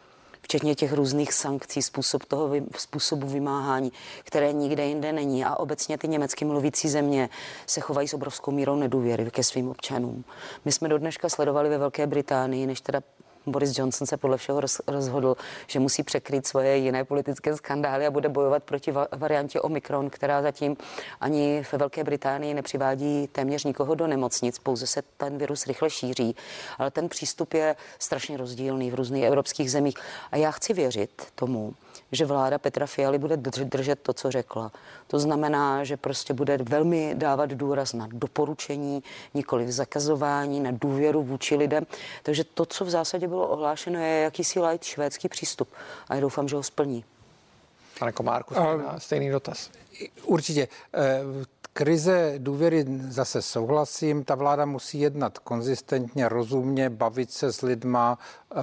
[0.43, 3.91] včetně těch různých sankcí, způsob toho způsobu vymáhání,
[4.23, 5.45] které nikde jinde není.
[5.45, 7.29] A obecně ty německy mluvící země
[7.67, 10.23] se chovají s obrovskou mírou nedůvěry ke svým občanům.
[10.65, 13.01] My jsme do dneška sledovali ve Velké Británii, než teda
[13.45, 15.35] Boris Johnson se podle všeho rozhodl,
[15.67, 20.77] že musí překrýt svoje jiné politické skandály a bude bojovat proti variantě Omikron, která zatím
[21.21, 26.35] ani ve Velké Británii nepřivádí téměř nikoho do nemocnic, pouze se ten virus rychle šíří.
[26.77, 29.95] Ale ten přístup je strašně rozdílný v různých evropských zemích.
[30.31, 31.73] A já chci věřit tomu,
[32.11, 34.71] že vláda Petra Fialy bude držet to, co řekla.
[35.07, 39.03] To znamená, že prostě bude velmi dávat důraz na doporučení,
[39.33, 41.85] nikoli v zakazování, na důvěru vůči lidem.
[42.23, 45.69] Takže to, co v zásadě bylo ohlášeno, je jakýsi light švédský přístup.
[46.07, 47.05] A já doufám, že ho splní.
[47.99, 49.69] Pane Komárku, stejný, stejný dotaz.
[50.23, 50.67] Určitě.
[50.93, 51.21] Eh,
[51.73, 54.23] krize důvěry zase souhlasím.
[54.23, 58.17] Ta vláda musí jednat konzistentně, rozumně, bavit se s lidma,
[58.55, 58.61] eh,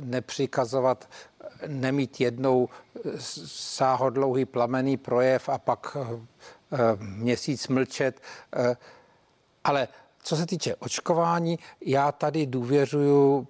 [0.00, 1.08] nepřikazovat
[1.66, 2.68] nemít jednou
[3.46, 6.06] sáhodlouhý plamený projev a pak eh,
[7.00, 8.20] měsíc mlčet.
[8.56, 8.76] Eh,
[9.64, 9.88] ale
[10.22, 13.46] co se týče očkování, já tady důvěřuju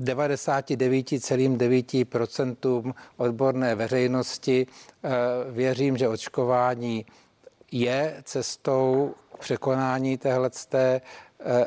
[0.00, 4.66] 99,9% eh, odborné veřejnosti.
[5.50, 7.06] Věřím, že očkování
[7.72, 11.00] je cestou k překonání téhleté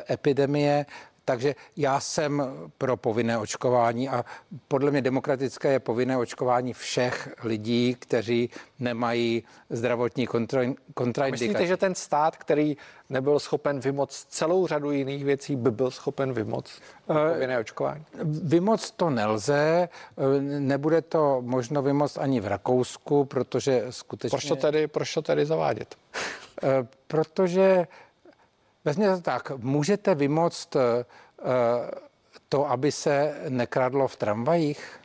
[0.10, 0.86] epidemie.
[1.26, 2.44] Takže já jsem
[2.78, 4.26] pro povinné očkování a
[4.68, 11.32] podle mě demokratické je povinné očkování všech lidí, kteří nemají zdravotní kontraindikace.
[11.32, 12.78] Myslíte, že ten stát, který
[13.10, 18.06] nebyl schopen vymoct celou řadu jiných věcí, by byl schopen vymoct povinné očkování?
[18.24, 19.90] Vymoc to nelze,
[20.60, 24.38] nebude to možno vymoct ani v Rakousku, protože skutečně...
[24.38, 25.96] Proč to tedy, proč to tedy zavádět?
[27.08, 27.88] Protože
[28.86, 31.06] Vezměte to tak, můžete vymoct eh,
[32.50, 35.00] to, aby se nekradlo v tramvajích?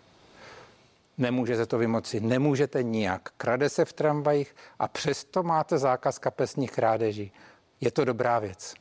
[1.18, 3.30] Nemůžete to vymoci, nemůžete nijak.
[3.36, 7.32] Krade se v tramvajích a přesto máte zákaz kapesních krádeží.
[7.80, 8.74] Je to dobrá věc.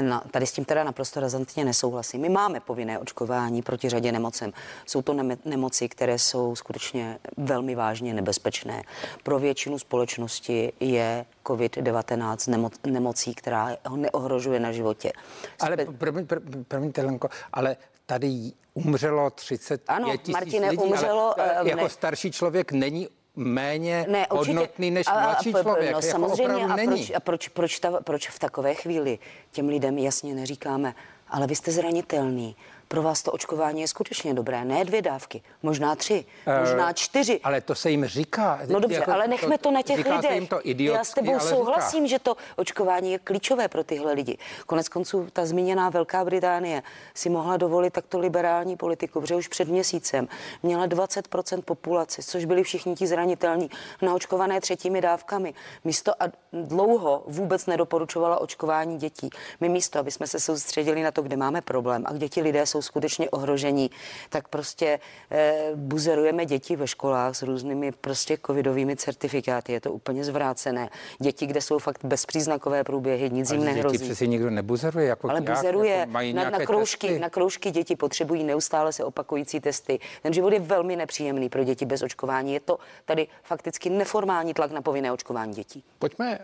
[0.00, 2.20] No, tady s tím teda naprosto razantně nesouhlasím.
[2.20, 4.52] My máme povinné očkování proti řadě nemocem.
[4.86, 8.82] Jsou to nemoci, které jsou skutečně velmi vážně nebezpečné.
[9.22, 15.12] Pro většinu společnosti je COVID-19 nemo- nemocí, která ho neohrožuje na životě.
[15.60, 16.26] Ale promiň,
[16.68, 17.76] promiňte, Lenko, ale
[18.06, 24.06] tady umřelo 35 ano, tisíc Martine, lidí, umřelo, ale jako ne, starší člověk není méně
[24.08, 25.92] ne, určitě, hodnotný než a, mladší a, člověk.
[25.92, 26.96] No, jako samozřejmě, a, není.
[26.96, 29.18] proč, a proč, proč, ta, proč v takové chvíli
[29.50, 30.94] těm lidem jasně neříkáme,
[31.28, 32.56] ale vy jste zranitelný,
[32.94, 34.64] pro vás to očkování je skutečně dobré.
[34.64, 37.40] Ne dvě dávky, možná tři, uh, možná čtyři.
[37.44, 38.60] Ale to se jim říká.
[38.68, 40.48] No dobře, jako, ale nechme to, to na těch lidech.
[40.48, 42.10] To idiotsky, Já s tebou souhlasím, říká.
[42.10, 44.38] že to očkování je klíčové pro tyhle lidi.
[44.66, 46.82] Konec konců ta zmíněná Velká Británie
[47.14, 50.28] si mohla dovolit takto liberální politiku, protože už před měsícem
[50.62, 53.70] měla 20% populace, což byli všichni ti zranitelní,
[54.02, 55.54] naočkované třetími dávkami.
[55.84, 59.30] Místo a dlouho vůbec nedoporučovala očkování dětí.
[59.60, 62.66] My místo, aby jsme se soustředili na to, kde máme problém a kde ti lidé
[62.66, 63.90] jsou skutečně ohrožení,
[64.28, 69.72] tak prostě eh, buzerujeme děti ve školách s různými prostě covidovými certifikáty.
[69.72, 70.88] Je to úplně zvrácené.
[71.18, 73.98] Děti, kde jsou fakt bezpříznakové průběhy, nic jim nehrozí.
[73.98, 75.06] Děti přeci nikdo nebuzeruje.
[75.06, 75.94] Jako Ale jak, buzeruje.
[75.96, 77.20] Jako mají na, na, kroužky, testy.
[77.20, 79.98] na kroužky děti potřebují neustále se opakující testy.
[80.22, 82.52] Ten život je velmi nepříjemný pro děti bez očkování.
[82.52, 85.84] Je to tady fakticky neformální tlak na povinné očkování dětí.
[85.98, 86.38] Pojďme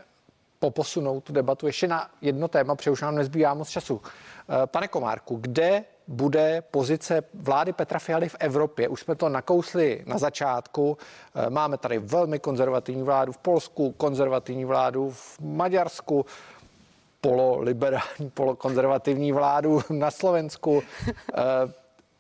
[0.59, 4.01] poposunout tu debatu ještě na jedno téma, protože už nám nezbývá moc času.
[4.05, 8.89] Eh, Pane Komárku, kde bude pozice vlády Petra Fialy v Evropě?
[8.89, 10.99] Už jsme to nakousli na začátku.
[11.35, 16.27] Eh, Máme tady velmi konzervativní vládu v Polsku, konzervativní vládu v Maďarsku,
[17.21, 21.43] pololiberální, polokonzervativní vládu na Slovensku, eh,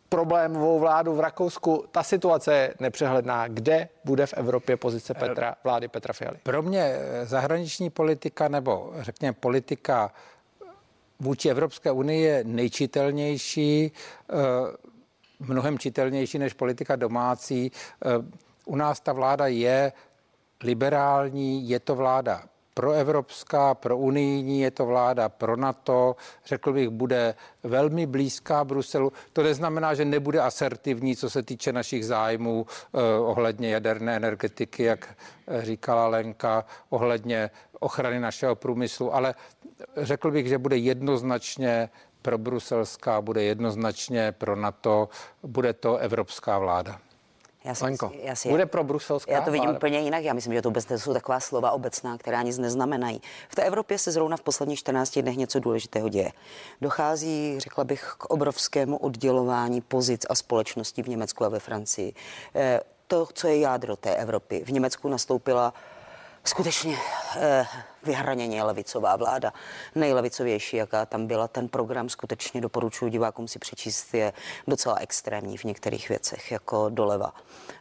[0.08, 1.84] problémovou vládu v Rakousku.
[1.92, 3.48] Ta situace je nepřehledná.
[3.48, 6.38] Kde bude v Evropě pozice Petra, vlády Petra Fialy?
[6.42, 10.12] Pro mě eh, zahraniční politika nebo řekněme politika
[11.20, 13.92] vůči Evropské unii je nejčitelnější,
[14.30, 14.34] eh,
[15.40, 17.72] mnohem čitelnější než politika domácí.
[18.04, 18.08] Eh,
[18.64, 19.92] U nás ta vláda je
[20.62, 22.44] liberální, je to vláda
[22.80, 26.16] proevropská, pro unijní, je to vláda pro NATO,
[26.46, 29.12] řekl bych, bude velmi blízká Bruselu.
[29.32, 35.08] To neznamená, že nebude asertivní, co se týče našich zájmů eh, ohledně jaderné energetiky, jak
[35.48, 39.34] eh, říkala Lenka, ohledně ochrany našeho průmyslu, ale
[39.96, 41.90] řekl bych, že bude jednoznačně
[42.22, 45.08] pro bruselská, bude jednoznačně pro NATO,
[45.42, 47.09] bude to evropská vláda.
[47.64, 49.78] Já si, Lenko, já si, bude pro bruselská Já to vidím vláda?
[49.78, 50.24] úplně jinak.
[50.24, 53.20] Já myslím, že to vůbec jsou taková slova obecná, která nic neznamenají.
[53.48, 56.32] V té Evropě se zrovna v posledních 14 dnech něco důležitého děje.
[56.80, 62.12] Dochází, řekla bych, k obrovskému oddělování pozic a společností v Německu a ve Francii.
[62.54, 64.62] Eh, To, co je jádro té Evropy.
[64.64, 65.74] V Německu nastoupila
[66.44, 66.98] skutečně
[67.36, 67.66] eh,
[68.02, 69.52] vyhraněně levicová vláda.
[69.94, 71.48] Nejlevicovější, jaká tam byla.
[71.48, 74.32] Ten program skutečně doporučuji divákům si přečíst, je
[74.68, 77.34] docela extrémní v některých věcech, jako doleva.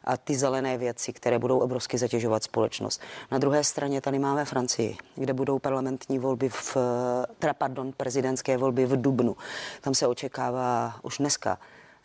[0.04, 3.02] A ty zelené věci, které budou obrovsky zatěžovat společnost.
[3.32, 6.78] Na druhé straně tady máme Francii, kde budou parlamentní volby v,
[7.40, 9.38] teda pardon, prezidentské volby v Dubnu.
[9.82, 11.58] Tam se očekává už dneska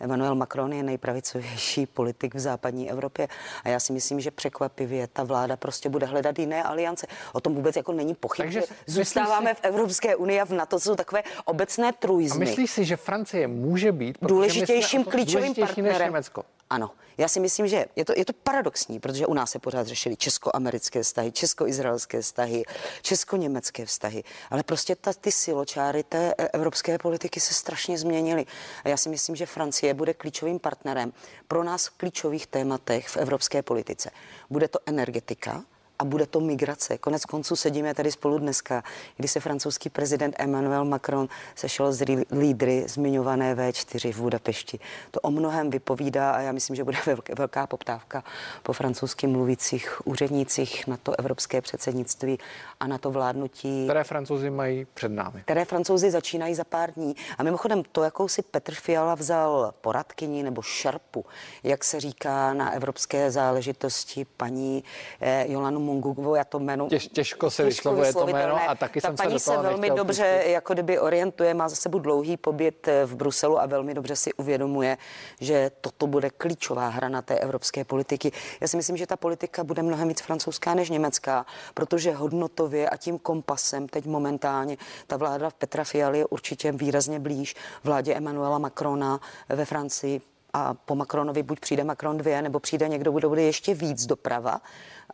[0.04, 3.28] Emmanuel Macron je nejpravicovější politik v západní Evropě
[3.64, 7.06] a já si myslím, že překvapivě ta vláda prostě bude hledat jiné aliance.
[7.32, 10.80] O tom vůbec jako není pochyb, Takže zůstáváme si- v Evropské unii a v NATO
[10.80, 12.44] jsou takové obecné A truizmy.
[12.44, 16.12] myslíš si, že Francie může být důležitějším klíčovým důležitější než partnerem.
[16.12, 16.42] Německo?
[16.74, 19.86] Ano, já si myslím, že je to, je to paradoxní, protože u nás se pořád
[19.86, 22.62] řešily česko-americké vztahy, česko-izraelské vztahy,
[23.02, 28.46] česko-německé vztahy, ale prostě ta, ty siločáry té e, evropské politiky se strašně změnily.
[28.84, 31.12] A já si myslím, že Francie bude klíčovým partnerem
[31.48, 34.10] pro nás v klíčových tématech v evropské politice.
[34.50, 35.64] Bude to energetika,
[35.98, 36.98] a bude to migrace.
[36.98, 38.82] Konec konců sedíme tady spolu dneska,
[39.16, 44.78] kdy se francouzský prezident Emmanuel Macron sešel s lídry zmiňované V4 v Budapešti.
[45.10, 46.98] To o mnohem vypovídá a já myslím, že bude
[47.36, 48.24] velká poptávka
[48.62, 52.38] po francouzsky mluvících úřednících na to evropské předsednictví
[52.80, 53.84] a na to vládnutí.
[53.84, 55.40] Které francouzi mají před námi?
[55.40, 57.16] Které francouzi začínají za pár dní.
[57.38, 61.24] A mimochodem to, jakou si Petr Fiala vzal poradkyni nebo šerpu,
[61.62, 64.84] jak se říká na evropské záležitosti paní
[65.20, 66.88] eh, Jolanu Mungugovou, já to jméno...
[66.88, 69.90] Těž, těžko se vyslovuje to jméno a taky Ta jsem paní se, do se velmi
[69.90, 70.52] dobře pustit.
[70.52, 74.32] jako kdyby orientuje, má za sebou dlouhý pobyt eh, v Bruselu a velmi dobře si
[74.34, 74.98] uvědomuje,
[75.40, 78.32] že toto bude klíčová hra na té evropské politiky.
[78.60, 82.96] Já si myslím, že ta politika bude mnohem víc francouzská než německá, protože hodnotově a
[82.96, 89.20] tím kompasem teď momentálně ta vláda Petra Fialy je určitě výrazně blíž vládě Emmanuela Macrona
[89.48, 90.20] ve Francii
[90.54, 94.60] a po Macronovi buď přijde Macron 2, nebo přijde někdo, kdo bude ještě víc doprava,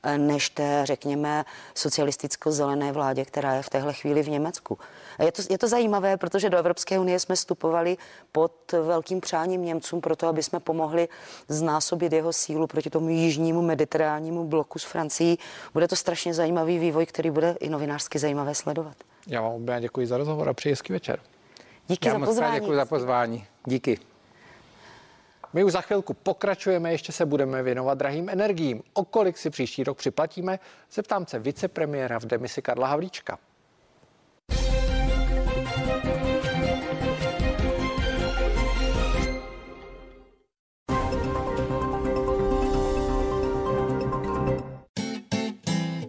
[0.03, 4.79] eh, než té, řekněme, socialisticko-zelené vládě, která je v téhle chvíli v Německu.
[5.19, 7.97] A je to, je to zajímavé, protože do Evropské unie jsme vstupovali
[8.33, 11.09] pod velkým přáním Němcům pro to, aby jsme pomohli
[11.49, 15.39] znásobit jeho sílu proti tomu jižnímu mediterálnímu bloku s Francií.
[15.73, 18.97] Bude to strašně zajímavý vývoj, který bude i novinářsky zajímavé sledovat.
[19.27, 21.21] Já vám obě děkuji za rozhovor a přeji hezký večer.
[21.89, 22.61] Díky Já za pozvání.
[22.61, 23.47] Děkuji za pozvání.
[23.67, 23.99] Díky.
[25.53, 28.83] My už za chvilku pokračujeme, ještě se budeme věnovat drahým energiím.
[28.93, 30.59] O kolik si příští rok připlatíme,
[30.93, 33.39] zeptám se vicepremiéra v demisi Karla Havlíčka.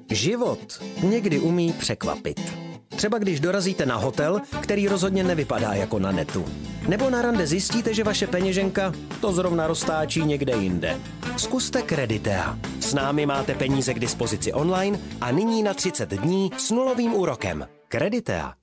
[0.10, 2.71] Život někdy umí překvapit.
[2.96, 6.46] Třeba když dorazíte na hotel, který rozhodně nevypadá jako na netu.
[6.88, 11.00] Nebo na rande zjistíte, že vaše peněženka to zrovna roztáčí někde jinde.
[11.38, 12.60] Zkuste Kreditea.
[12.80, 17.68] S námi máte peníze k dispozici online a nyní na 30 dní s nulovým úrokem.
[17.88, 18.54] Kreditea.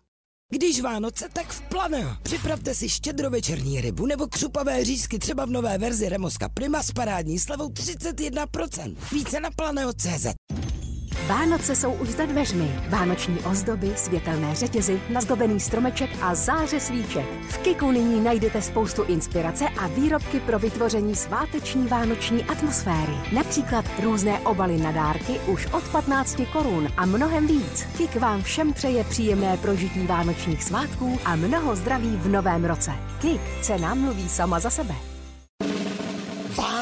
[0.51, 2.11] Když Vánoce, tak v Planeo.
[2.23, 7.39] Připravte si štědrovečerní rybu nebo křupavé řízky třeba v nové verzi Remoska Prima s parádní
[7.39, 8.97] slevou 31%.
[9.13, 10.27] Více na planeo.cz.
[11.27, 12.81] Vánoce jsou už za dveřmi.
[12.89, 17.27] Vánoční ozdoby, světelné řetězy, nazdobený stromeček a záře svíček.
[17.49, 23.13] V Kiku nyní najdete spoustu inspirace a výrobky pro vytvoření sváteční vánoční atmosféry.
[23.33, 27.87] Například různé obaly na dárky už od 15 korun a mnohem víc.
[27.97, 32.93] Kik vám všem přeje příjemné prožití vánočních svátků a mnoho zdraví v novém roce.
[33.21, 34.95] Kik, cena mluví sama za sebe.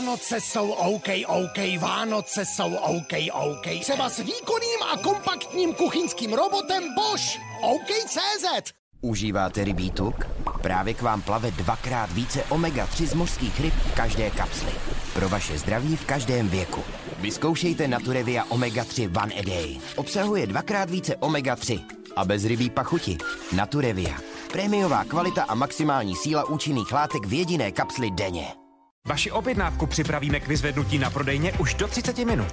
[0.07, 3.67] Vánoce jsou OK, OK, Vánoce jsou OK, OK.
[3.81, 7.39] Třeba s výkonným a kompaktním kuchyňským robotem Bosch.
[7.61, 10.15] OK.cz Užíváte rybí tuk?
[10.63, 14.73] Právě k vám plave dvakrát více omega-3 z mořských ryb v každé kapsli.
[15.15, 16.85] Pro vaše zdraví v každém věku.
[17.19, 19.81] Vyzkoušejte Naturevia Omega-3 One a Day.
[19.97, 21.85] Obsahuje dvakrát více omega-3
[22.17, 23.19] a bez rybí pachuti.
[23.57, 24.19] Naturevia.
[24.53, 28.66] Prémiová kvalita a maximální síla účinných látek v jediné kapsli denně.
[29.07, 32.53] Vaši objednávku připravíme k vyzvednutí na prodejně už do 30 minut.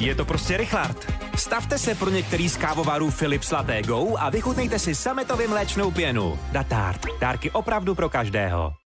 [0.00, 1.12] Je to prostě rychlart.
[1.36, 6.38] Stavte se pro některý z kávovarů Philips Latte Go a vychutnejte si sametově mléčnou pěnu.
[6.52, 7.06] Datart.
[7.20, 8.85] Dárky opravdu pro každého.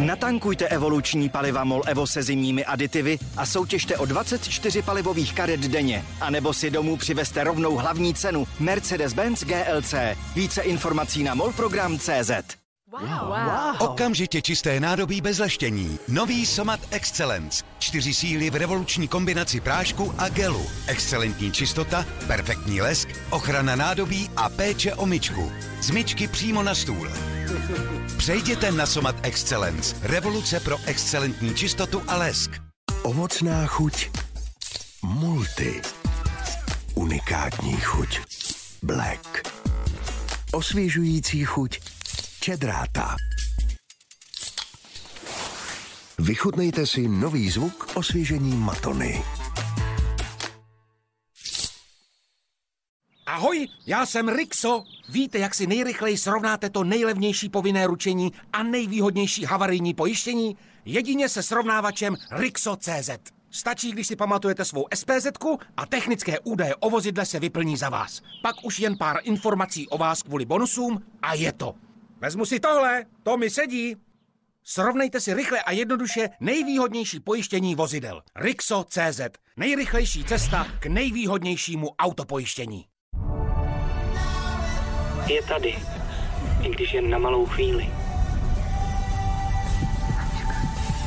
[0.00, 6.04] Natankujte evoluční paliva MOL Evo se zimními aditivy a soutěžte o 24 palivových karet denně.
[6.20, 9.94] A nebo si domů přivezte rovnou hlavní cenu Mercedes-Benz GLC.
[10.34, 12.65] Více informací na molprogram.cz.
[13.00, 13.28] Wow.
[13.28, 13.76] wow.
[13.78, 15.98] Okamžitě čisté nádobí bez leštění.
[16.08, 17.64] Nový Somat Excellence.
[17.78, 20.66] Čtyři síly v revoluční kombinaci prášku a gelu.
[20.86, 25.52] Excelentní čistota, perfektní lesk, ochrana nádobí a péče o myčku.
[25.80, 27.08] Z myčky přímo na stůl.
[28.16, 29.96] Přejděte na Somat Excellence.
[30.02, 32.50] Revoluce pro excelentní čistotu a lesk.
[33.02, 34.10] Ovocná chuť.
[35.02, 35.82] Multi.
[36.94, 38.20] Unikátní chuť.
[38.82, 39.42] Black.
[40.52, 41.95] Osvěžující chuť.
[42.46, 43.16] Čedráta.
[46.18, 49.22] Vychutnejte si nový zvuk osvěžení Matony.
[53.26, 54.84] Ahoj, já jsem Rixo.
[55.08, 60.56] Víte, jak si nejrychleji srovnáte to nejlevnější povinné ručení a nejvýhodnější havarijní pojištění?
[60.84, 63.10] Jedině se srovnávačem Rixo.cz.
[63.50, 65.26] Stačí, když si pamatujete svou SPZ
[65.76, 68.22] a technické údaje o vozidle se vyplní za vás.
[68.42, 71.74] Pak už jen pár informací o vás kvůli bonusům a je to.
[72.20, 73.96] Vezmu si tohle, to mi sedí.
[74.62, 78.22] Srovnejte si rychle a jednoduše nejvýhodnější pojištění vozidel.
[78.36, 79.20] Rixo.cz.
[79.56, 82.84] Nejrychlejší cesta k nejvýhodnějšímu autopojištění.
[85.26, 85.78] Je tady,
[86.62, 87.90] i když jen na malou chvíli.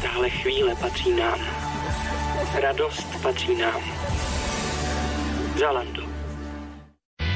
[0.01, 1.39] Tahle chvíle patří nám.
[2.61, 3.81] Radost patří nám.
[5.59, 6.08] Zalando.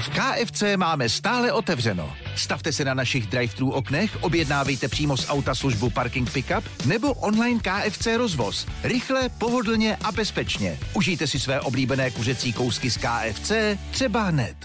[0.04, 2.14] V KFC máme stále otevřeno.
[2.36, 7.60] Stavte se na našich drive-thru oknech, objednávejte přímo z auta službu Parking Pickup nebo online
[7.60, 8.68] KFC rozvoz.
[8.84, 10.80] Rychle, pohodlně a bezpečně.
[10.94, 13.52] Užijte si své oblíbené kuřecí kousky z KFC
[13.92, 14.56] třeba hned.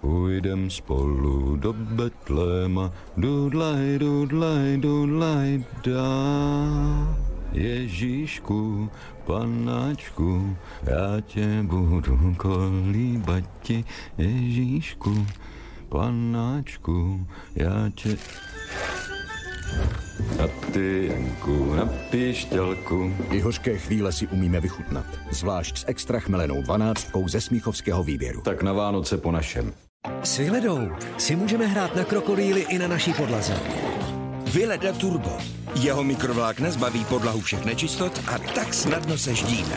[0.00, 7.28] Půjdem spolu do Betléma, dudlaj, dudlaj, dudlaj, dá.
[7.52, 8.90] Ježíšku,
[9.28, 13.84] panáčku, já tě budu kolíbat ti,
[14.18, 15.26] Ježíšku,
[15.88, 18.16] panáčku, já tě...
[20.44, 23.12] A ty, Janku, na píšťalku.
[23.30, 25.06] I hořké chvíle si umíme vychutnat.
[25.30, 28.40] Zvlášť s extra chmelenou dvanáctkou ze Smíchovského výběru.
[28.40, 29.72] Tak na Vánoce po našem.
[30.22, 33.54] S Vyledou si můžeme hrát na krokodýly i na naší podlaze.
[34.52, 35.38] Vyleda Turbo.
[35.74, 39.76] Jeho mikrovlákna zbaví podlahu všech nečistot a tak snadno se ždíme.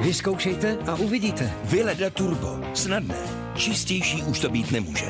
[0.00, 1.52] Vyzkoušejte a uvidíte.
[1.64, 2.60] Vyleda Turbo.
[2.74, 3.18] Snadné.
[3.54, 5.06] Čistější už to být nemůže.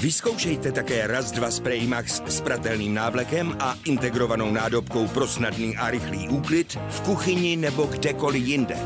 [0.00, 5.90] Vyzkoušejte také raz dva Spray Max s pratelným návlekem a integrovanou nádobkou pro snadný a
[5.90, 8.76] rychlý úklid v kuchyni nebo kdekoliv jinde.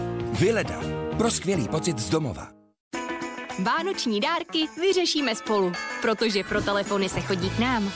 [0.40, 0.80] Vyleda.
[1.18, 2.57] Pro skvělý pocit z domova.
[3.62, 7.92] Vánoční dárky vyřešíme spolu, protože pro telefony se chodí k nám.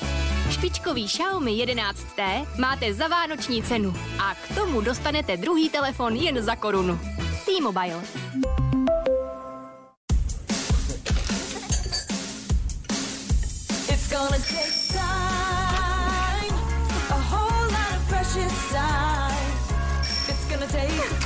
[0.50, 6.56] Špičkový Xiaomi 11T máte za vánoční cenu a k tomu dostanete druhý telefon jen za
[6.56, 6.98] korunu.
[7.46, 8.02] T-Mobile.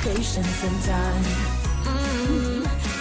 [0.03, 1.25] Patience and time
[1.85, 2.56] mm,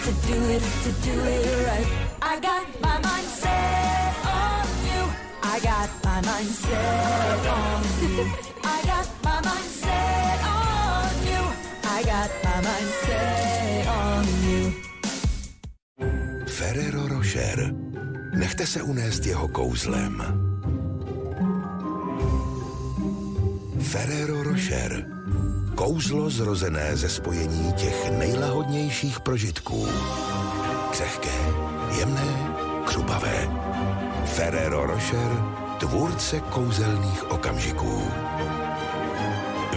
[0.06, 1.88] to do it, to do it right.
[2.22, 5.02] I got my mind set on you.
[5.42, 8.24] I got my mind set on you.
[8.62, 11.42] I got my mind set on you.
[11.96, 14.64] I got my mind set on you.
[16.46, 17.74] Ferrero Rocher.
[18.34, 20.22] Nechte se unést jeho kouzlem.
[23.80, 25.15] Ferrero Rocher.
[25.76, 29.88] Kouzlo zrozené ze spojení těch nejlahodnějších prožitků.
[30.90, 31.54] Křehké,
[31.98, 32.54] jemné,
[32.86, 33.48] křupavé.
[34.24, 35.42] Ferrero Rocher,
[35.78, 38.02] tvůrce kouzelných okamžiků.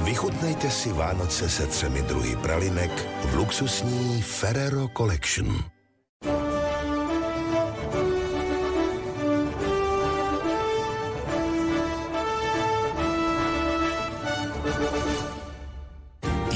[0.04, 5.79] Vychutnejte si Vánoce se třemi druhy pralinek v luxusní Ferrero Collection.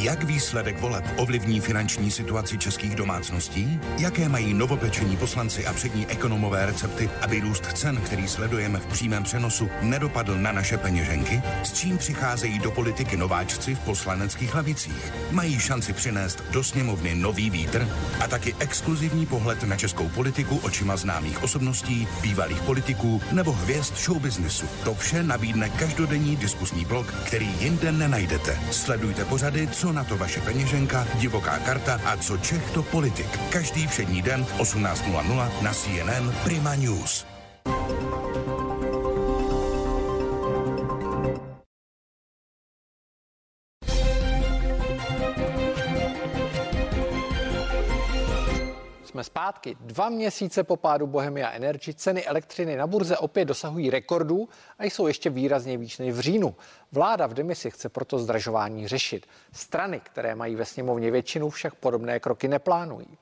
[0.03, 3.79] Jak výsledek voleb ovlivní finanční situaci českých domácností?
[3.97, 9.23] Jaké mají novopečení poslanci a přední ekonomové recepty, aby růst cen, který sledujeme v přímém
[9.23, 11.41] přenosu, nedopadl na naše peněženky?
[11.63, 15.13] S čím přicházejí do politiky nováčci v poslaneckých lavicích?
[15.31, 17.87] Mají šanci přinést do sněmovny nový vítr?
[18.19, 24.65] A taky exkluzivní pohled na českou politiku očima známých osobností, bývalých politiků nebo hvězd showbiznesu.
[24.83, 28.59] To vše nabídne každodenní diskusní blok, který jinde nenajdete.
[28.71, 33.39] Sledujte pořady, co na to vaše peněženka, divoká karta a co Čech to politik.
[33.49, 37.32] Každý všední den 18.00 na CNN Prima News.
[49.43, 49.77] Zpátky.
[49.79, 55.07] Dva měsíce po pádu Bohemia Energy ceny elektřiny na burze opět dosahují rekordů a jsou
[55.07, 56.55] ještě výrazně výš než v říjnu.
[56.91, 59.25] Vláda v demisi chce proto zdražování řešit.
[59.51, 63.17] Strany, které mají ve sněmovně většinu, však podobné kroky neplánují.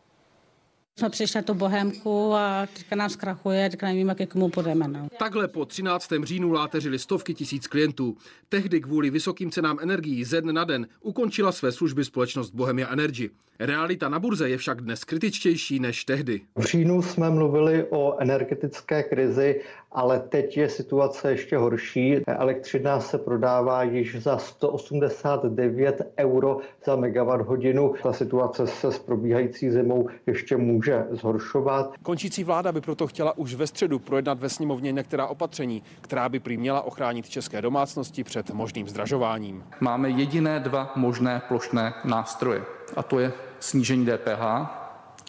[0.99, 4.87] Jsme přišli na tu bohémku a teďka nám zkrachuje, teďka nevím, jak k komu půjdeme.
[4.87, 5.07] No.
[5.19, 6.09] Takhle po 13.
[6.23, 8.17] říjnu láteřili stovky tisíc klientů.
[8.49, 13.29] Tehdy kvůli vysokým cenám energií ze dne na den ukončila své služby společnost Bohemia Energy.
[13.59, 16.41] Realita na burze je však dnes kritičtější než tehdy.
[16.57, 19.61] V říjnu jsme mluvili o energetické krizi,
[19.91, 22.17] ale teď je situace ještě horší.
[22.27, 27.93] Elektřina se prodává již za 189 euro za megawatt hodinu.
[28.03, 31.93] Ta situace se s probíhající zimou ještě může zhoršovat.
[32.03, 36.39] Končící vláda by proto chtěla už ve středu projednat ve sněmovně některá opatření, která by
[36.39, 39.63] prý měla ochránit české domácnosti před možným zdražováním.
[39.79, 42.63] Máme jediné dva možné plošné nástroje,
[42.95, 44.41] a to je snížení DPH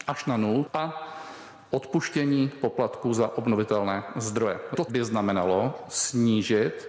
[0.07, 1.13] až na nul a
[1.73, 4.59] odpuštění poplatků za obnovitelné zdroje.
[4.77, 6.89] To by znamenalo snížit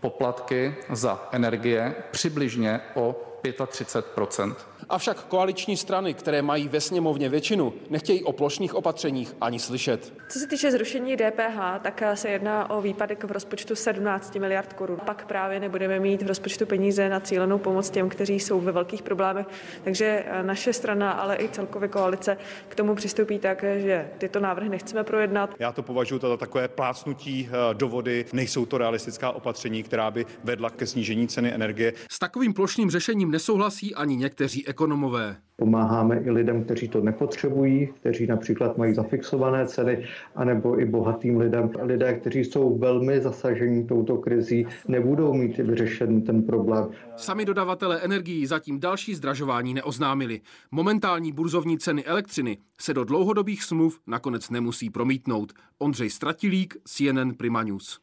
[0.00, 3.16] poplatky za energie přibližně o
[3.66, 10.12] 35 Avšak koaliční strany, které mají ve sněmovně většinu, nechtějí o plošných opatřeních ani slyšet.
[10.28, 14.98] Co se týče zrušení DPH, tak se jedná o výpadek v rozpočtu 17 miliard korun.
[15.06, 19.02] Pak právě nebudeme mít v rozpočtu peníze na cílenou pomoc těm, kteří jsou ve velkých
[19.02, 19.46] problémech.
[19.84, 22.36] Takže naše strana, ale i celkově koalice
[22.68, 25.54] k tomu přistoupí tak, že tyto návrhy nechceme projednat.
[25.58, 28.24] Já to považuji za takové plácnutí eh, do vody.
[28.32, 31.92] Nejsou to realistická opatření, která by vedla ke snížení ceny energie.
[32.10, 35.36] S takovým plošným řešením nesouhlasí ani někteří ekonomové.
[35.56, 40.04] Pomáháme i lidem, kteří to nepotřebují, kteří například mají zafixované ceny,
[40.34, 41.70] anebo i bohatým lidem.
[41.82, 46.88] Lidé, kteří jsou velmi zasažení touto krizí, nebudou mít vyřešený ten problém.
[47.16, 50.40] Sami dodavatelé energií zatím další zdražování neoznámili.
[50.70, 55.52] Momentální burzovní ceny elektřiny se do dlouhodobých smluv nakonec nemusí promítnout.
[55.78, 58.00] Ondřej Stratilík, CNN Prima News.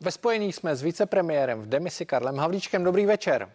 [0.00, 2.84] Ve spojení jsme s vicepremiérem v demisi Karlem Havlíčkem.
[2.84, 3.48] Dobrý večer.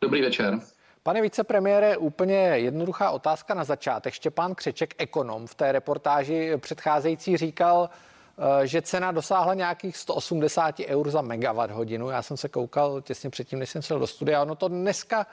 [0.00, 0.60] Dobrý večer.
[1.02, 4.14] Pane vicepremiére, úplně jednoduchá otázka na začátek.
[4.14, 11.10] Štěpán Křeček, ekonom, v té reportáži předcházející říkal, eh, že cena dosáhla nějakých 180 eur
[11.10, 12.10] za megawatt hodinu.
[12.10, 14.42] Já jsem se koukal těsně předtím, než jsem šel do studia.
[14.42, 15.26] Ono to dneska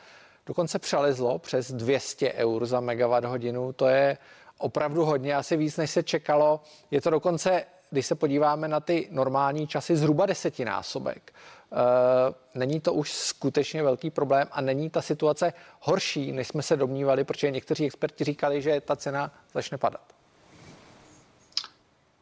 [0.46, 3.74] dokonce přelezlo přes 200 eur za megawatt hodinu.
[3.74, 4.18] To je
[4.58, 6.62] opravdu hodně, asi víc, než se čekalo.
[6.92, 7.66] Je to dokonce,
[7.96, 11.34] když se podíváme na ty normální časy, zhruba desetinásobek.
[11.34, 16.78] Eh, není to už skutečně velký problém a není ta situace horší, než jsme se
[16.78, 20.02] domnívali, protože někteří experti říkali, že ta cena začne padat.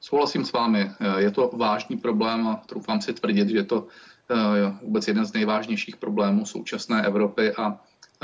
[0.02, 0.92] Souhlasím s vámi.
[1.18, 3.88] Je to vážný problém a troufám si tvrdit, že je to
[4.30, 4.36] eh,
[4.82, 7.80] vůbec jeden z nejvážnějších problémů současné Evropy a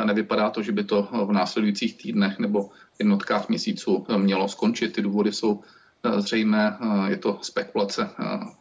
[0.05, 2.69] nevypadá to, že by to v následujících týdnech nebo
[2.99, 4.93] jednotkách měsíců mělo skončit.
[4.93, 5.78] Ty důvody jsou eh,
[6.17, 6.77] zřejmé.
[7.07, 8.09] Je to spekulace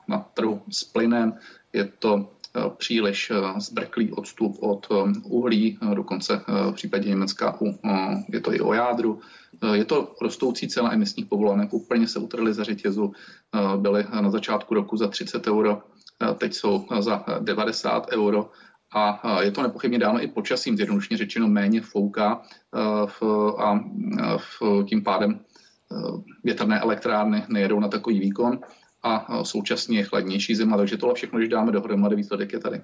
[0.09, 1.35] na trhu s plynem,
[1.73, 7.59] je to Eh, příliš eh, zbrklý odstup od eh, uhlí, dokonce v případě Německa
[8.29, 9.21] je to i o jádru.
[9.73, 13.13] Je to rostoucí cena emisních povolenek, úplně se utrhly za řetězu,
[13.77, 15.83] byly na začátku roku za 30 euro,
[16.39, 18.51] teď jsou za 90 euro
[18.95, 22.43] a je to nepochybně dáno i počasím, zjednodušně řečeno méně fouká
[23.59, 23.81] a
[24.89, 25.41] tím pádem
[26.45, 28.61] větrné elektrárny nejedou na takový výkon
[29.03, 32.83] a současně je chladnější zima, takže tohle všechno, když dáme dohromady, výsledek je tady.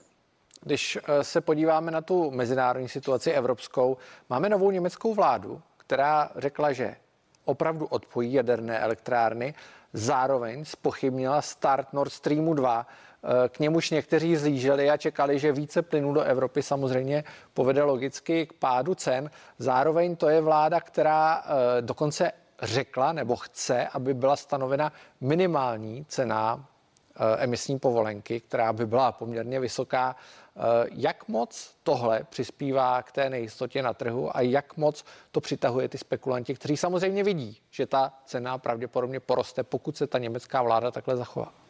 [0.64, 3.96] Když eh, se podíváme na tu mezinárodní situaci evropskou,
[4.30, 6.96] máme novou německou vládu, která řekla, že
[7.44, 9.54] opravdu odpojí jaderné elektrárny,
[9.92, 15.82] zároveň spochybnila start Nord Streamu 2, eh, k němuž někteří zlíželi a čekali, že více
[15.82, 17.24] plynu do Evropy samozřejmě
[17.54, 19.30] povede logicky k pádu cen.
[19.58, 22.32] Zároveň to je vláda, která eh, dokonce
[22.62, 26.68] řekla nebo chce, aby byla stanovena minimální cena
[27.16, 30.16] eh, emisní povolenky, která by byla poměrně vysoká.
[30.56, 30.60] Eh,
[30.92, 35.98] jak moc tohle přispívá k té nejistotě na trhu a jak moc to přitahuje ty
[35.98, 41.16] spekulanti, kteří samozřejmě vidí, že ta cena pravděpodobně poroste, pokud se ta německá vláda takhle
[41.16, 41.63] zachová?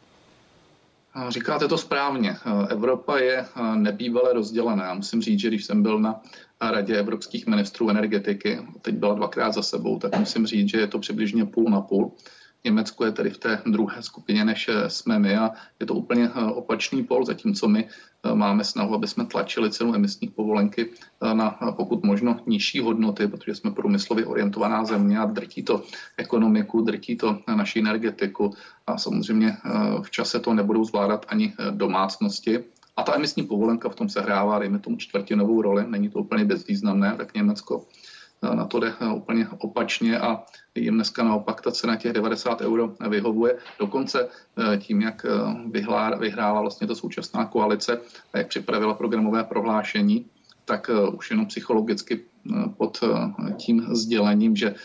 [1.29, 2.37] Říkáte to správně.
[2.69, 3.45] Evropa je
[3.75, 4.93] nebývale rozdělená.
[4.93, 6.21] Musím říct, že když jsem byl na
[6.61, 10.99] Radě evropských ministrů energetiky, teď byla dvakrát za sebou, tak musím říct, že je to
[10.99, 12.11] přibližně půl na půl.
[12.65, 16.45] Německo je tedy v té druhé skupině, než jsme my a je to úplně eh,
[16.51, 21.49] opačný pol, zatímco my eh, máme snahu, aby jsme tlačili cenu emisních povolenky eh, na
[21.77, 25.83] pokud možno nižší hodnoty, protože jsme průmyslově orientovaná země a drtí to
[26.17, 28.53] ekonomiku, drtí to naši energetiku
[28.87, 29.57] a samozřejmě
[30.01, 32.63] v čase to nebudou zvládat ani domácnosti.
[32.97, 37.15] A ta emisní povolenka v tom sehrává, dejme tomu, čtvrtinovou roli, není to úplně bezvýznamné,
[37.17, 37.85] tak Německo
[38.53, 40.43] na to jde úplně opačně a
[40.75, 43.57] jim dneska naopak ta cena těch 90 euro vyhovuje.
[43.79, 48.01] Dokonce eh, tím, jak eh, vyhrála vlastně ta současná koalice
[48.33, 50.25] a jak připravila programové prohlášení,
[50.65, 52.25] tak eh, už jenom psychologicky
[52.77, 53.03] pod
[53.57, 54.75] tím sdělením, že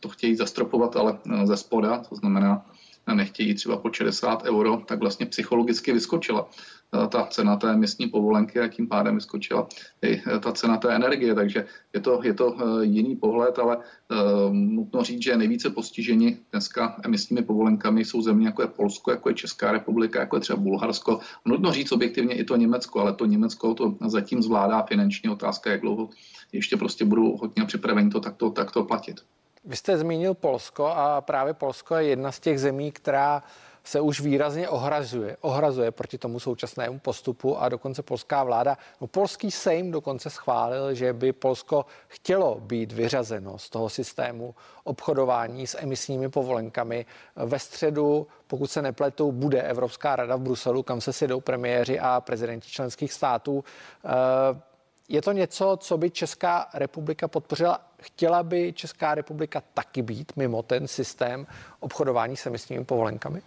[0.00, 2.66] to chtějí zastropovat, ale ze spoda, to znamená,
[3.12, 6.48] nechtějí třeba po 60 euro, tak vlastně psychologicky vyskočila
[7.08, 9.68] ta cena té místní povolenky a tím pádem vyskočila
[10.02, 11.34] i eh, ta cena té energie.
[11.34, 13.78] Takže je to, je to eh, jiný pohled, ale
[14.52, 19.34] nutno říct, že nejvíce postiženi dneska emisními povolenkami jsou země jako je Polsko, jako je
[19.34, 21.20] Česká republika, jako je třeba Bulharsko.
[21.44, 25.80] Nutno říct objektivně i to Německo, ale to Německo to zatím zvládá finanční otázka, jak
[25.80, 26.08] dlouho
[26.52, 29.20] ještě prostě budou hodně připraveni to takto, takto platit.
[29.64, 33.42] Vy jste zmínil Polsko a právě Polsko je jedna z těch zemí, která
[33.84, 39.50] se už výrazně ohrazuje, ohrazuje proti tomu současnému postupu a dokonce polská vláda, no polský
[39.50, 44.54] sejm dokonce schválil, že by Polsko chtělo být vyřazeno z toho systému
[44.84, 47.06] obchodování s emisními povolenkami.
[47.36, 52.20] Ve středu, pokud se nepletu, bude Evropská rada v Bruselu, kam se sjedou premiéři a
[52.20, 53.64] prezidenti členských států.
[55.08, 57.80] Je to něco, co by Česká republika podpořila?
[58.02, 61.46] Chtěla by Česká republika taky být mimo ten systém
[61.80, 63.42] obchodování s emisními povolenkami?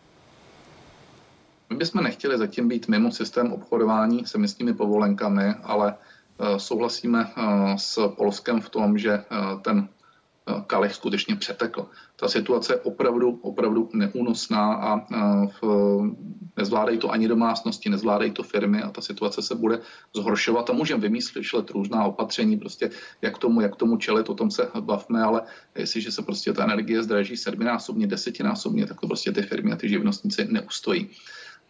[1.70, 5.96] My bychom nechtěli zatím být mimo systém obchodování s emisními povolenkami, ale
[6.40, 7.44] eh, souhlasíme eh,
[7.78, 9.24] s Polskem v tom, že eh,
[9.62, 9.88] ten
[10.68, 11.86] kalich skutečně přetekl.
[12.16, 15.00] Ta situace je opravdu, opravdu neúnosná a
[15.48, 15.64] v,
[16.58, 19.80] nezvládají to ani domácnosti, nezvládají to firmy a ta situace se bude
[20.16, 22.90] zhoršovat a můžeme vymýšlet různá opatření, prostě
[23.22, 25.42] jak tomu, jak tomu čelit, o tom se bavme, ale
[25.76, 29.90] jestliže se prostě ta energie zdraží sedminásobně, desetinásobně, tak to prostě ty firmy a ty
[29.90, 31.10] živnostníci neustojí.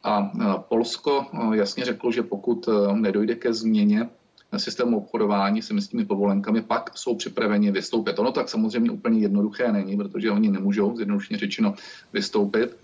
[0.04, 4.10] A Polsko jasně řeklo, že pokud nedojde ke změně
[4.58, 8.20] systému obchodování s emisními povolenkami, pak jsou připraveni vystoupit.
[8.20, 11.74] Ono tak samozřejmě úplně jednoduché není, protože oni nemůžou, zjednodušeně řečeno,
[12.14, 12.78] vystoupit.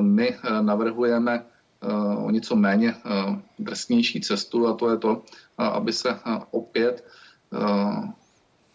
[0.00, 1.44] My navrhujeme
[2.16, 2.94] o něco méně
[3.58, 5.22] drsnější cestu a to je to,
[5.58, 6.18] aby se
[6.50, 7.04] opět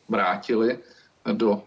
[0.09, 0.79] vrátili
[1.33, 1.63] do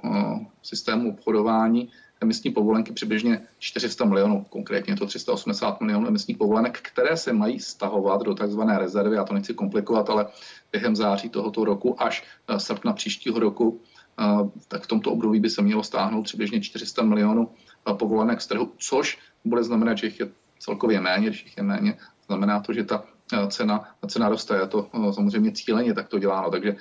[0.62, 1.88] systému obchodování
[2.22, 8.22] emisní povolenky přibližně 400 milionů, konkrétně to 380 milionů emisních povolenek, které se mají stahovat
[8.22, 10.26] do takzvané rezervy, já to nechci komplikovat, ale
[10.72, 13.80] během září tohoto roku až eh, srpna příštího roku,
[14.20, 14.24] eh,
[14.68, 17.50] tak v tomto období by se mělo stáhnout přibližně 400 milionů
[17.90, 21.62] eh, povolenek z trhu, což bude znamenat, že jich je celkově méně, když jich je
[21.62, 23.04] méně, znamená to, že ta
[23.48, 24.56] cena, cena roste.
[24.56, 26.76] Je to samozřejmě cíleně tak to děláno, takže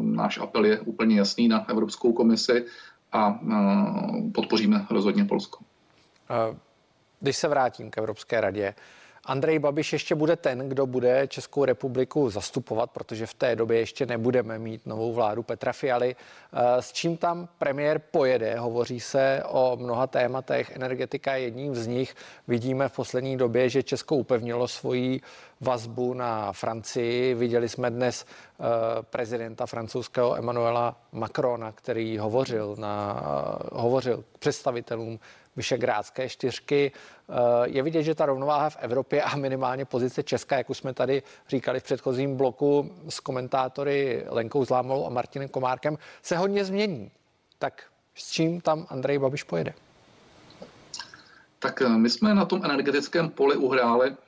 [0.00, 2.66] náš apel je úplně jasný na Evropskou komisi
[3.12, 3.40] a
[4.34, 5.64] podpoříme rozhodně Polsko.
[7.20, 8.74] Když se vrátím k Evropské radě,
[9.26, 14.06] Andrej Babiš ještě bude ten, kdo bude Českou republiku zastupovat, protože v té době ještě
[14.06, 16.16] nebudeme mít novou vládu Petra Fialy.
[16.80, 18.58] S čím tam premiér pojede?
[18.58, 20.70] Hovoří se o mnoha tématech.
[20.70, 22.14] Energetika je jedním z nich.
[22.48, 25.20] Vidíme v poslední době, že Česko upevnilo svoji
[25.60, 27.34] vazbu na Francii.
[27.34, 28.64] Viděli jsme dnes eh,
[29.02, 35.18] prezidenta francouzského Emmanuela Macrona, který hovořil, na, eh, hovořil představitelům
[35.56, 36.92] Vyšegrádské čtyřky.
[37.28, 37.32] Eh,
[37.64, 41.22] je vidět, že ta rovnováha v Evropě a minimálně pozice Česka, jak už jsme tady
[41.48, 47.10] říkali v předchozím bloku s komentátory Lenkou Zlámolou a Martinem Komárkem, se hodně změní.
[47.58, 47.82] Tak
[48.14, 49.74] s čím tam Andrej Babiš pojede?
[51.58, 54.25] Tak my jsme na tom energetickém poli uhráli Eh,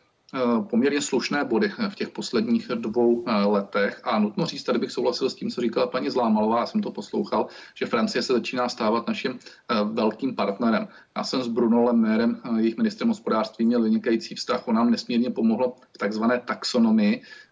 [0.70, 4.00] poměrně slušné body v těch posledních dvou eh, letech.
[4.04, 6.90] A nutno říct, tady bych souhlasil s tím, co říkala paní Zlámalová, já jsem to
[6.90, 10.88] poslouchal, že Francie se začíná stávat naším eh, velkým partnerem.
[11.16, 15.76] Já jsem s Bruno Lemérem, jejich ministrem hospodářství, měl vynikající vztah, on nám nesmírně pomohlo
[15.94, 17.47] v takzvané taxonomii, Eh,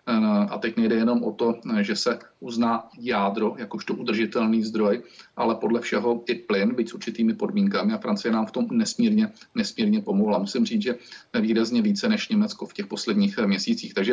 [0.49, 5.03] a teď nejde jenom o to, že se uzná jádro jakožto udržitelný zdroj,
[5.37, 7.93] ale podle všeho i plyn, byť s určitými podmínkami.
[7.93, 10.39] A Francie nám v tom nesmírně, nesmírně pomohla.
[10.39, 10.95] Musím říct, že
[11.41, 13.95] výrazně více než Německo v těch posledních eh, měsících.
[13.95, 14.13] Takže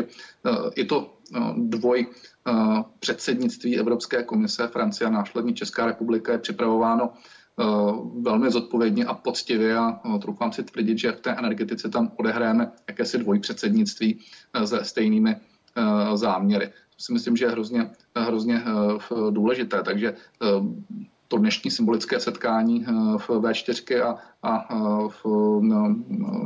[0.76, 1.18] je eh, to
[1.58, 2.08] dvoj
[3.00, 7.10] předsednictví Evropské komise, Francie a následně Česká republika je připravováno
[8.22, 13.18] velmi zodpovědně a poctivě a troufám si tvrdit, že v té energetice tam odehráme jakési
[13.18, 14.20] dvojpředsednictví
[14.66, 15.53] se stejnými Eh,
[16.14, 16.68] záměry.
[16.68, 19.84] To si myslím, že je hrozně, hrozně eh, důležité.
[19.84, 20.48] Takže eh,
[21.28, 22.86] to dnešní symbolické setkání
[23.18, 24.58] v V4 a, a
[25.08, 25.26] v
[25.62, 25.96] no,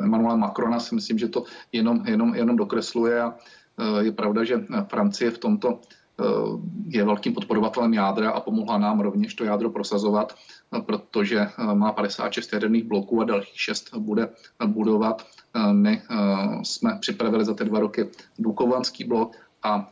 [0.04, 3.36] Emmanuela Macrona si myslím, že to jenom, jenom, jenom dokresluje a
[4.00, 5.80] je pravda, že Francie v tomto
[6.88, 10.36] je velkým podporovatelem jádra a pomohla nám rovněž to jádro prosazovat,
[10.86, 14.30] protože má 56 jaderných bloků a dalších 6 bude
[14.66, 15.26] budovat.
[15.72, 16.02] My
[16.64, 18.10] jsme připravili za ty dva roky
[18.40, 19.88] Dukovanský blok a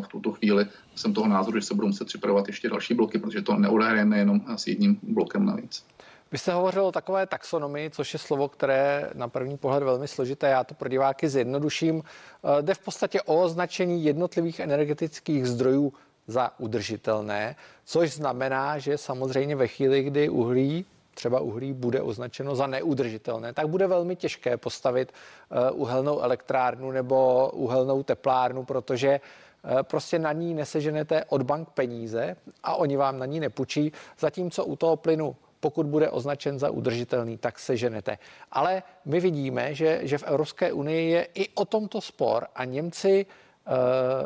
[0.00, 3.42] v tuto chvíli jsem toho názoru, že se budou muset připravovat ještě další bloky, protože
[3.42, 5.84] to neodehrajeme jenom s jedním blokem navíc.
[6.32, 10.48] Vy jste hovořil o takové taxonomii, což je slovo, které na první pohled velmi složité.
[10.48, 12.02] Já to pro diváky zjednoduším.
[12.02, 15.92] Eh, jde v podstatě o označení jednotlivých energetických zdrojů
[16.26, 22.66] za udržitelné, což znamená, že samozřejmě ve chvíli, kdy uhlí třeba uhlí bude označeno za
[22.66, 30.18] neudržitelné, tak bude velmi těžké postavit eh, uhelnou elektrárnu nebo uhelnou teplárnu, protože eh, prostě
[30.18, 34.96] na ní neseženete od bank peníze a oni vám na ní nepůjčí, zatímco u toho
[34.96, 38.18] plynu pokud bude označen za udržitelný, tak se ženete.
[38.52, 43.26] Ale my vidíme, že, že v Evropské unii je i o tomto spor a Němci
[43.26, 43.72] uh,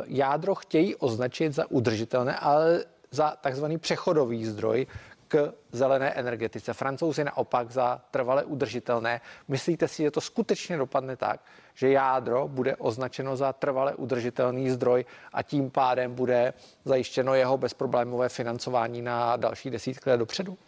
[0.06, 4.86] jádro chtějí označit za udržitelné, ale za takzvaný přechodový zdroj
[5.28, 6.72] k zelené energetice.
[6.72, 9.20] Francouzi naopak za trvale udržitelné.
[9.48, 11.40] Myslíte si, že to skutečně dopadne tak,
[11.74, 16.54] že jádro bude označeno za trvale udržitelný zdroj a tím pádem bude
[16.84, 20.58] zajištěno jeho bezproblémové financování na další desítky let dopředu?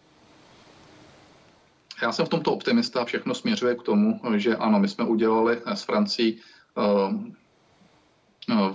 [2.03, 5.61] Já jsem v tomto optimista a všechno směřuje k tomu, že ano, my jsme udělali
[5.67, 6.41] s Francií
[6.77, 7.15] uh,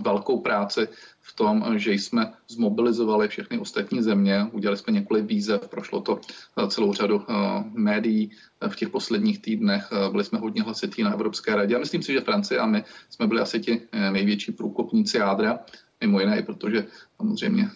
[0.01, 0.87] velkou práci
[1.21, 6.19] v tom, že jsme zmobilizovali všechny ostatní země, udělali jsme několik výzev, prošlo to
[6.67, 7.25] celou řadu
[7.71, 8.31] médií
[8.69, 12.21] v těch posledních týdnech, byli jsme hodně hlasití na Evropské radě a myslím si, že
[12.21, 15.59] Francie a my jsme byli asi ti největší průkopníci jádra,
[16.01, 17.69] mimo jiné, protože samozřejmě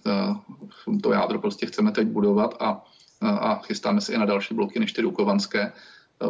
[1.04, 2.86] to jádro prostě chceme teď budovat a
[3.24, 5.72] a chystáme se i na další bloky než ty Dukovanské.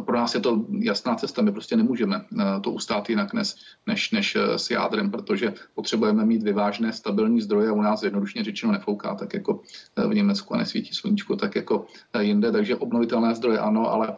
[0.01, 3.53] Pro nás je to jasná cesta, my prostě nemůžeme eh, to ustát jinak než,
[3.87, 8.43] než, než eh, s jádrem, protože potřebujeme mít vyvážné stabilní zdroje a u nás jednoduše
[8.43, 9.61] řečeno nefouká, tak jako
[9.95, 11.85] eh, v Německu a nesvítí sluníčko, tak jako
[12.19, 14.17] jinde, takže obnovitelné zdroje ano, ale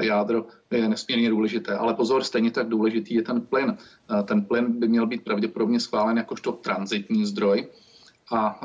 [0.00, 1.74] jádro je nesmírně důležité.
[1.74, 3.76] Ale pozor, stejně tak důležitý je ten plyn.
[4.24, 7.66] Ten plyn by měl být pravděpodobně schválen jakožto transitní zdroj,
[8.32, 8.60] a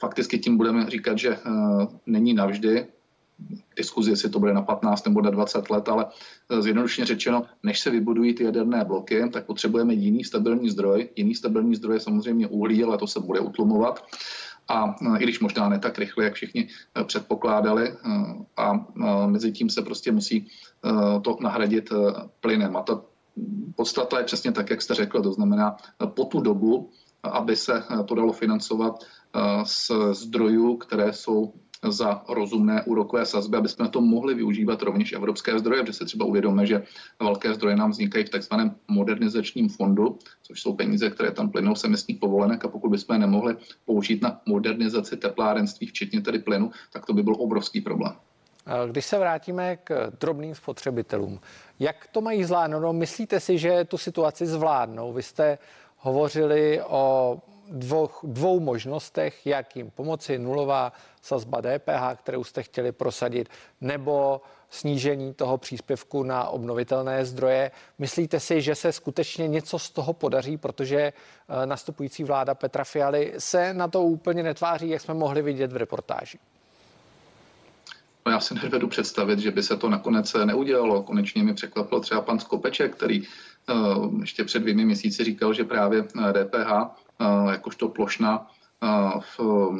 [0.00, 1.38] fakticky tím budeme říkat, že
[2.06, 2.86] není navždy
[3.76, 6.06] diskuzi, jestli to bude na 15 nebo na 20 let, ale
[6.50, 11.08] e, zjednodušeně řečeno, než se vybudují ty jaderné bloky, tak potřebujeme jiný stabilní zdroj.
[11.16, 14.04] Jiný stabilní zdroj je samozřejmě uhlí, ale to se bude utlumovat.
[14.68, 16.68] A e, i když možná ne tak rychle, jak všichni
[17.00, 17.92] e, předpokládali,
[18.56, 18.86] a
[19.26, 20.46] mezi tím se prostě musí
[21.22, 21.90] to nahradit
[22.40, 22.76] plynem.
[22.76, 23.02] A ta
[23.76, 25.76] podstata je přesně tak, jak jste řekl, to znamená
[26.06, 26.90] po tu dobu,
[27.22, 29.04] aby se to dalo financovat
[29.64, 31.52] z zdrojů, které jsou
[31.88, 36.24] za rozumné úrokové sazby, aby jsme to mohli využívat rovněž evropské zdroje, protože se třeba
[36.24, 36.82] uvědomíme, že
[37.20, 41.86] velké zdroje nám vznikají v takzvaném modernizačním fondu, což jsou peníze, které tam plynou se
[41.86, 47.06] emisních povolenek a pokud bychom je nemohli použít na modernizaci teplárenství, včetně tedy plynu, tak
[47.06, 48.12] to by byl obrovský problém.
[48.90, 51.40] Když se vrátíme k drobným spotřebitelům,
[51.78, 52.80] jak to mají zvládnout?
[52.80, 55.12] No, myslíte si, že tu situaci zvládnou?
[55.12, 55.58] Vy jste
[56.02, 57.38] hovořili o
[57.68, 60.38] dvou, dvou možnostech, jak jim pomoci.
[60.38, 60.92] Nulová
[61.22, 63.48] sazba DPH, kterou jste chtěli prosadit,
[63.80, 64.40] nebo
[64.70, 67.70] snížení toho příspěvku na obnovitelné zdroje.
[67.98, 73.34] Myslíte si, že se skutečně něco z toho podaří, protože eh, nastupující vláda Petra Fialy
[73.38, 76.38] se na to úplně netváří, jak jsme mohli vidět v reportáži?
[78.26, 81.02] No já si nedovedu představit, že by se to nakonec neudělalo.
[81.02, 83.22] Konečně mi překvapil třeba pan Skopeček, který
[84.20, 88.46] ještě před dvěmi měsíci říkal, že právě DPH uh, jakožto plošná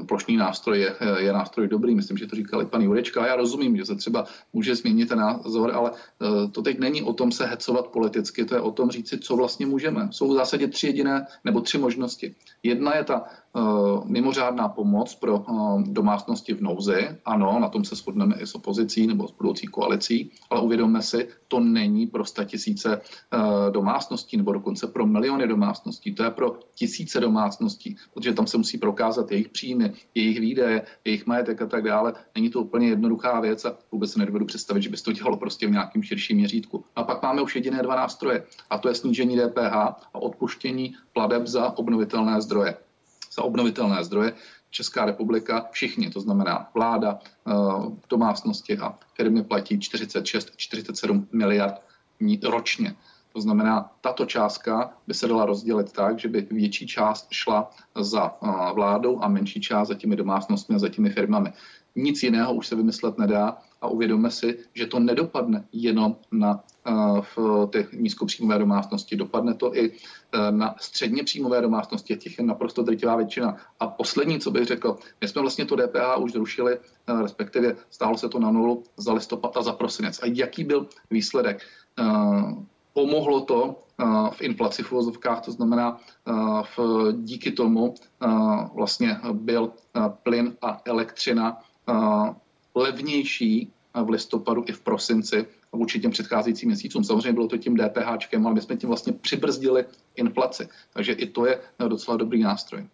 [0.06, 1.94] plošný nástroj je, je nástroj dobrý.
[1.94, 3.26] Myslím, že to říkal i pan Jurečka.
[3.26, 5.90] Já rozumím, že se třeba může změnit ten názor, ale
[6.52, 9.66] to teď není o tom se hecovat politicky, to je o tom říci, co vlastně
[9.66, 10.08] můžeme.
[10.10, 12.34] Jsou v zásadě tři jediné nebo tři možnosti.
[12.62, 13.41] Jedna je ta Eh,
[14.04, 17.08] mimořádná pomoc pro eh, domácnosti v nouzi.
[17.24, 21.28] Ano, na tom se shodneme i s opozicí nebo s budoucí koalicí, ale uvědomme si,
[21.48, 26.14] to není pro tisíce eh, domácností nebo dokonce pro miliony domácností.
[26.14, 31.26] To je pro tisíce domácností, protože tam se musí prokázat jejich příjmy, jejich výdaje, jejich
[31.26, 32.12] majetek a tak dále.
[32.34, 35.36] Není to úplně jednoduchá věc a vůbec se nedovedu představit, že by se to dělalo
[35.36, 36.84] prostě v nějakém širším měřítku.
[36.96, 41.46] A pak máme už jediné dva nástroje, a to je snížení DPH a odpuštění pladeb
[41.46, 42.76] za obnovitelné zdroje
[43.34, 44.32] za obnovitelné zdroje
[44.70, 47.52] Česká republika, všichni, to znamená vláda, eh,
[48.10, 51.74] domácnosti a firmy platí 46-47 miliard
[52.42, 52.96] ročně.
[53.32, 57.70] To znamená, tato částka by se dala rozdělit tak, že by větší část šla
[58.00, 61.52] za eh, vládou a menší část za těmi domácnostmi a za těmi firmami.
[61.96, 66.64] Nic jiného už se vymyslet nedá a uvědomme si, že to nedopadne jenom na
[67.20, 69.16] v ty nízkopříjmové domácnosti.
[69.16, 73.56] Dopadne to i e, na středně příjmové domácnosti, těch je naprosto drtivá většina.
[73.80, 78.18] A poslední, co bych řekl, my jsme vlastně to DPH už zrušili, e, respektive stálo
[78.18, 80.20] se to na nulu za listopad a za prosinec.
[80.22, 81.62] A jaký byl výsledek?
[82.92, 83.82] Pomohlo to
[84.32, 86.00] v inflaci v uvozovkách, to znamená
[86.76, 86.78] v,
[87.12, 87.94] díky tomu
[88.74, 89.72] vlastně byl
[90.22, 91.58] plyn a elektřina
[92.74, 97.04] levnější v listopadu i v prosinci vůči těm předcházejícím měsícům.
[97.04, 100.68] Samozřejmě bylo to tím DPH, ale my jsme tím vlastně přibrzdili inflaci.
[100.92, 102.86] Takže i to je docela dobrý nástroj.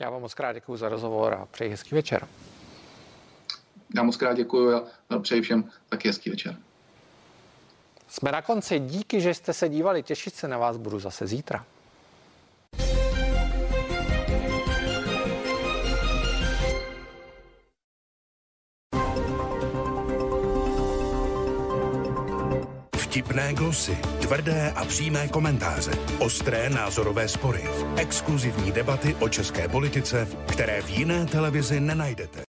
[0.00, 2.28] Já vám moc krát děkuji za rozhovor a přeji hezký večer.
[3.96, 4.74] Já moc krát děkuji
[5.10, 6.56] a přeji všem taky hezký večer.
[8.08, 8.78] Jsme na konci.
[8.78, 10.02] Díky, že jste se dívali.
[10.02, 11.66] Těšit se na vás budu zase zítra.
[23.74, 27.64] Glosy, tvrdé a přímé komentáře, ostré názorové spory,
[27.96, 32.40] exkluzivní debaty o české politice, které v jiné televizi nenajdete.